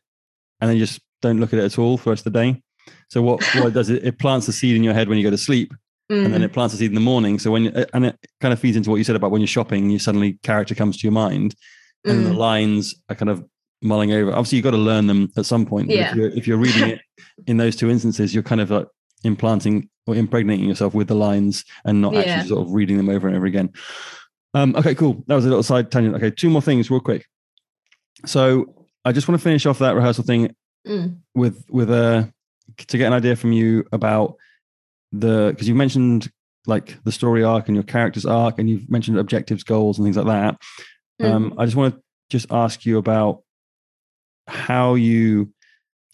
[0.59, 2.39] and then you just don't look at it at all for the rest of the
[2.39, 2.61] day.
[3.09, 4.03] So what what it does it?
[4.05, 5.73] It plants the seed in your head when you go to sleep,
[6.11, 6.23] mm.
[6.25, 6.45] and then mm.
[6.45, 7.39] it plants the seed in the morning.
[7.39, 9.89] So when and it kind of feeds into what you said about when you're shopping,
[9.89, 11.55] you suddenly character comes to your mind,
[12.05, 12.23] and mm.
[12.25, 13.43] the lines are kind of
[13.83, 14.31] mulling over.
[14.31, 15.89] Obviously, you've got to learn them at some point.
[15.89, 16.11] Yeah.
[16.11, 17.01] If you're, if you're reading it
[17.47, 18.87] in those two instances, you're kind of like
[19.23, 22.19] implanting or impregnating yourself with the lines and not yeah.
[22.21, 23.71] actually sort of reading them over and over again.
[24.53, 25.23] Um, okay, cool.
[25.27, 26.15] That was a little side tangent.
[26.15, 27.25] Okay, two more things real quick.
[28.25, 30.55] So I just want to finish off that rehearsal thing
[30.87, 31.17] mm.
[31.33, 32.25] with with a uh,
[32.87, 34.35] to get an idea from you about
[35.11, 36.31] the because you mentioned
[36.65, 40.17] like the story arc and your character's arc, and you've mentioned objectives, goals, and things
[40.17, 40.61] like that.
[41.21, 41.31] Mm.
[41.31, 43.43] Um, I just want to just ask you about
[44.47, 45.51] how you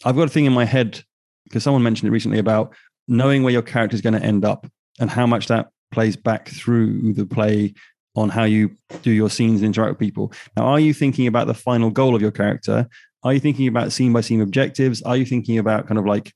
[0.04, 1.02] I've got a thing in my head
[1.44, 2.74] because someone mentioned it recently about
[3.08, 4.66] knowing where your character is going to end up
[4.98, 7.74] and how much that plays back through the play
[8.16, 10.32] on how you do your scenes and interact with people.
[10.56, 12.88] Now, are you thinking about the final goal of your character?
[13.22, 15.02] Are you thinking about scene by scene objectives?
[15.02, 16.32] Are you thinking about kind of like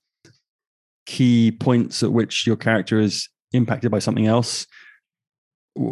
[1.07, 4.67] key points at which your character is impacted by something else?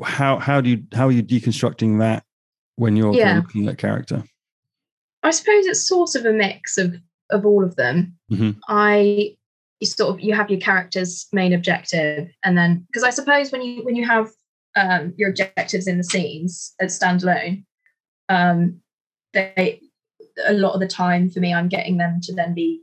[0.05, 2.25] How how do you how are you deconstructing that
[2.77, 3.37] when you're yeah.
[3.37, 4.25] looking at character?
[5.23, 6.97] I suppose it's sort of a mix of
[7.31, 8.17] of all of them.
[8.31, 8.51] Mm-hmm.
[8.69, 9.37] I
[9.81, 13.63] you sort of you have your character's main objective, and then because I suppose when
[13.63, 14.31] you when you have
[14.77, 17.65] um, your objectives in the scenes as standalone,
[18.29, 18.81] um,
[19.33, 19.81] they
[20.47, 22.83] a lot of the time for me, I'm getting them to then be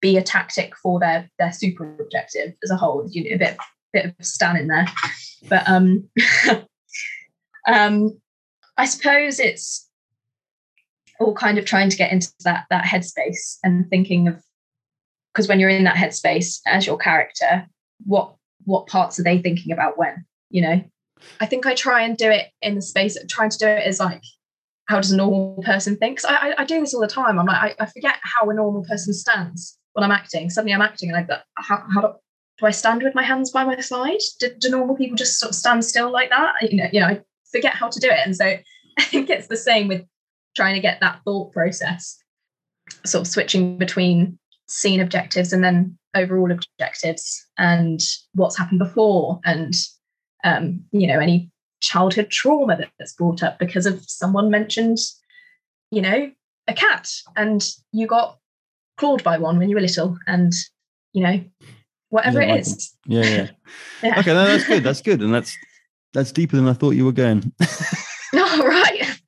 [0.00, 3.08] be a tactic for their their super objective as a whole.
[3.10, 3.56] You know, a bit
[3.92, 4.86] bit of Stan in there,
[5.48, 6.08] but um,
[7.68, 8.18] um,
[8.76, 9.83] I suppose it's
[11.20, 14.42] all kind of trying to get into that that headspace and thinking of
[15.32, 17.66] because when you're in that headspace as your character,
[18.04, 18.34] what
[18.64, 20.24] what parts are they thinking about when?
[20.50, 20.84] You know,
[21.40, 24.00] I think I try and do it in the space trying to do it as
[24.00, 24.22] like
[24.86, 26.16] how does a normal person think?
[26.16, 27.38] Because I, I, I, do this all the time.
[27.38, 30.50] I'm like I, I, forget how a normal person stands when I'm acting.
[30.50, 32.08] Suddenly I'm acting and I go, how, how do,
[32.58, 34.20] do I stand with my hands by my side?
[34.40, 36.70] Do, do normal people just sort of stand still like that?
[36.70, 38.44] You know, you know, I forget how to do it, and so
[38.98, 40.04] I think it's the same with
[40.54, 42.18] trying to get that thought process
[43.04, 44.38] sort of switching between
[44.68, 48.00] scene objectives and then overall objectives and
[48.34, 49.74] what's happened before and
[50.44, 51.50] um, you know any
[51.80, 54.98] childhood trauma that's brought up because of someone mentioned
[55.90, 56.30] you know
[56.66, 58.38] a cat and you got
[58.96, 60.52] clawed by one when you were little and
[61.12, 61.42] you know
[62.08, 62.94] whatever yeah, it is.
[63.06, 63.50] yeah, yeah.
[64.02, 64.20] Yeah.
[64.20, 65.56] Okay no, that's good that's good and that's
[66.12, 67.52] that's deeper than i thought you were going.
[68.34, 69.20] All right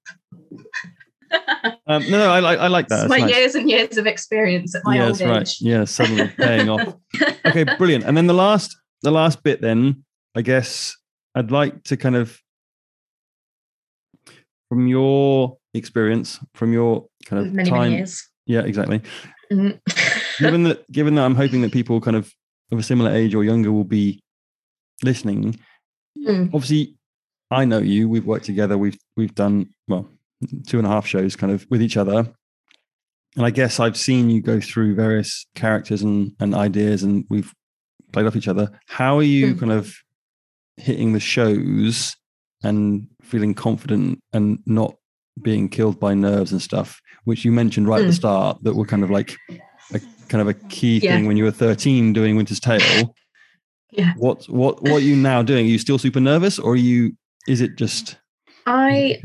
[1.86, 3.08] um, no, no, I, I like that.
[3.08, 3.30] my nice.
[3.30, 5.28] years and years of experience at my yeah, old age.
[5.28, 5.54] Right.
[5.60, 6.94] Yeah, suddenly paying off.
[7.44, 8.04] Okay, brilliant.
[8.04, 10.96] And then the last, the last bit, then I guess
[11.34, 12.40] I'd like to kind of,
[14.68, 18.28] from your experience, from your kind of many, time, many years.
[18.46, 19.00] Yeah, exactly.
[19.52, 20.42] Mm-hmm.
[20.44, 22.32] given that, given that, I'm hoping that people kind of
[22.72, 24.20] of a similar age or younger will be
[25.04, 25.56] listening.
[26.18, 26.46] Mm.
[26.52, 26.96] Obviously,
[27.50, 28.08] I know you.
[28.08, 28.76] We've worked together.
[28.76, 30.08] We've we've done well
[30.66, 32.28] two and a half shows kind of with each other.
[33.36, 37.52] And I guess I've seen you go through various characters and, and ideas and we've
[38.12, 38.70] played off each other.
[38.88, 39.60] How are you mm.
[39.60, 39.94] kind of
[40.76, 42.14] hitting the shows
[42.62, 44.96] and feeling confident and not
[45.42, 48.04] being killed by nerves and stuff, which you mentioned right mm.
[48.04, 48.16] at the hmm.
[48.16, 49.36] start that were kind of like
[49.92, 51.14] a kind of a key yeah.
[51.14, 53.14] thing when you were 13 doing Winter's Tale.
[53.90, 54.14] Yeah.
[54.16, 55.66] What what what are you now doing?
[55.66, 57.16] Are you still super nervous or are you
[57.46, 58.18] is it just
[58.66, 59.18] I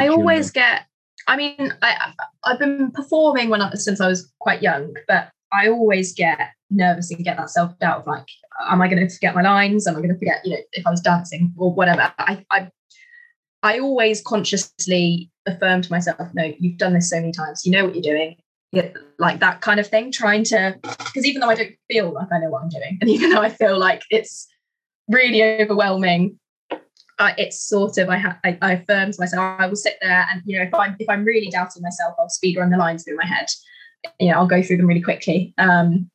[0.00, 0.86] I always get.
[1.26, 2.12] I mean, I
[2.44, 6.38] I've been performing when I, since I was quite young, but I always get
[6.70, 8.26] nervous and get that self doubt of like,
[8.68, 9.86] am I going to forget my lines?
[9.86, 12.12] Am I going to forget, you know, if I was dancing or whatever?
[12.18, 12.70] I I
[13.62, 17.66] I always consciously affirm to myself, no, you've done this so many times.
[17.66, 18.36] You know what you're doing.
[18.70, 20.12] Yeah, like that kind of thing.
[20.12, 23.10] Trying to because even though I don't feel like I know what I'm doing, and
[23.10, 24.46] even though I feel like it's
[25.08, 26.38] really overwhelming
[27.18, 30.26] uh, it's sort of I, ha- I I affirm to myself I will sit there
[30.30, 33.04] and you know if I'm if I'm really doubting myself I'll speed run the lines
[33.04, 33.46] through my head
[34.20, 36.10] you know I'll go through them really quickly um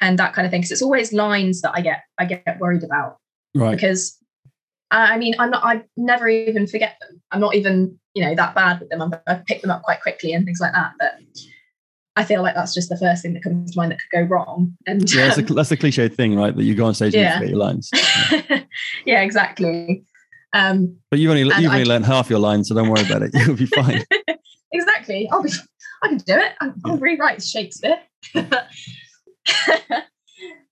[0.00, 0.60] and that kind of thing.
[0.60, 3.16] Because it's always lines that I get I get worried about
[3.54, 3.72] Right.
[3.74, 4.16] because
[4.90, 7.20] I mean I'm not I never even forget them.
[7.32, 9.02] I'm not even you know that bad with them.
[9.02, 10.92] I'm, I pick them up quite quickly and things like that.
[10.98, 11.14] But
[12.18, 14.22] I feel like that's just the first thing that comes to mind that could go
[14.34, 14.74] wrong.
[14.86, 16.54] And Yeah, that's, a, um, that's the cliche thing, right?
[16.56, 17.32] That you go on stage and Yeah.
[17.34, 17.90] you forget your lines.
[19.04, 20.02] yeah, exactly.
[20.56, 23.22] Um, But you've only you've I- only learned half your lines, so don't worry about
[23.22, 23.30] it.
[23.46, 24.02] You'll be fine.
[24.72, 25.28] exactly.
[25.30, 25.50] I'll be,
[26.02, 26.52] I can do it.
[26.60, 27.98] I'll, I'll rewrite Shakespeare.
[28.34, 28.66] but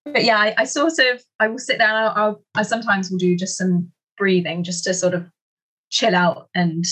[0.06, 1.94] yeah, I, I sort of I will sit down.
[1.96, 5.26] I'll, I'll I sometimes will do just some breathing just to sort of
[5.90, 6.84] chill out and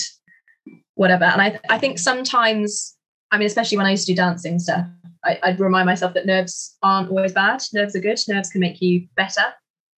[0.95, 1.25] whatever.
[1.25, 2.95] And I I think sometimes
[3.31, 4.85] I mean especially when I used to do dancing stuff,
[5.25, 7.63] I, I'd remind myself that nerves aren't always bad.
[7.73, 8.19] Nerves are good.
[8.27, 9.53] Nerves can make you better.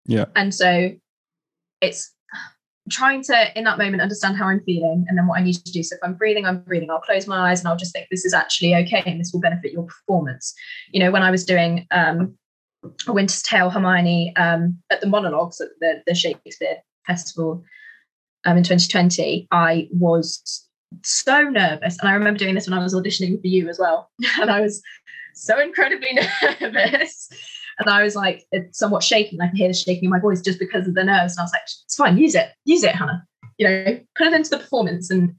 [0.06, 0.26] Yeah.
[0.36, 0.92] And so
[1.82, 2.15] it's
[2.90, 5.72] trying to in that moment understand how I'm feeling and then what I need to
[5.72, 5.82] do.
[5.82, 6.92] So if I'm breathing, I'm breathing.
[6.92, 9.40] I'll close my eyes and I'll just think this is actually okay and this will
[9.40, 10.54] benefit your performance.
[10.92, 12.36] You know, when I was doing um
[13.08, 16.78] a Winter's Tale Hermione um at the monologues at the, the Shakespeare
[17.08, 17.64] Festival
[18.46, 20.68] um in 2020, I was
[21.04, 21.98] so nervous.
[22.00, 24.10] And I remember doing this when I was auditioning for you as well.
[24.40, 24.82] And I was
[25.34, 26.14] so incredibly
[26.62, 27.30] nervous.
[27.80, 29.42] And I was like somewhat shaking.
[29.42, 31.34] I could hear the shaking in my voice just because of the nerves.
[31.34, 33.26] And I was like, it's fine, use it, use it, Hannah.
[33.58, 35.10] You know, put it into the performance.
[35.10, 35.36] And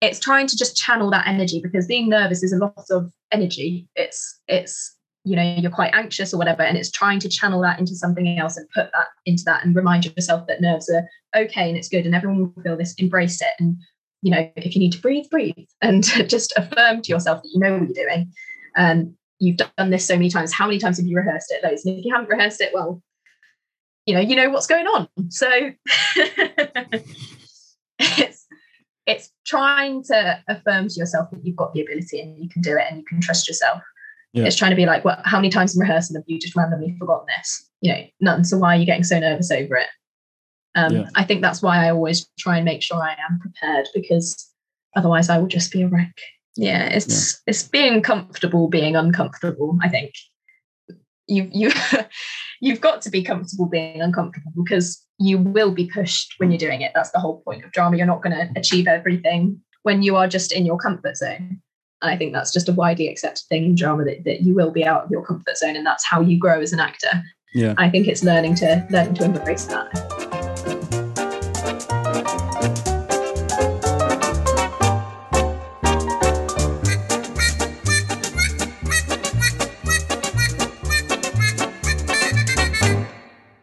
[0.00, 3.88] it's trying to just channel that energy because being nervous is a lot of energy.
[3.96, 7.78] It's it's you know you're quite anxious or whatever, and it's trying to channel that
[7.78, 11.68] into something else and put that into that and remind yourself that nerves are okay
[11.68, 12.94] and it's good and everyone will feel this.
[12.98, 13.76] Embrace it and
[14.22, 17.60] you know if you need to breathe, breathe and just affirm to yourself that you
[17.60, 18.32] know what you're doing.
[18.76, 20.52] And you've done this so many times.
[20.52, 21.62] How many times have you rehearsed it?
[21.64, 21.84] Loads.
[21.84, 23.02] And if you haven't rehearsed it, well,
[24.06, 25.08] you know, you know what's going on.
[25.30, 25.48] So
[27.98, 28.46] it's
[29.06, 32.76] it's trying to affirm to yourself that you've got the ability and you can do
[32.76, 33.82] it and you can trust yourself.
[34.32, 34.44] Yeah.
[34.44, 36.94] It's trying to be like, well, how many times in rehearsal have you just randomly
[36.98, 37.70] forgotten this?
[37.80, 38.44] You know, none.
[38.44, 39.88] So why are you getting so nervous over it?
[40.74, 41.08] Um, Yeah.
[41.14, 44.50] I think that's why I always try and make sure I am prepared because
[44.94, 46.14] otherwise I will just be a wreck.
[46.56, 49.78] Yeah, it's it's being comfortable being uncomfortable.
[49.82, 50.12] I think
[51.26, 51.70] you you
[52.60, 56.80] you've got to be comfortable being uncomfortable because you will be pushed when you're doing
[56.80, 56.92] it.
[56.94, 57.96] That's the whole point of drama.
[57.96, 61.60] You're not going to achieve everything when you are just in your comfort zone.
[62.02, 64.70] And I think that's just a widely accepted thing in drama that, that you will
[64.70, 67.22] be out of your comfort zone and that's how you grow as an actor.
[67.54, 67.74] Yeah.
[67.78, 70.35] I think it's learning to learning to embrace that.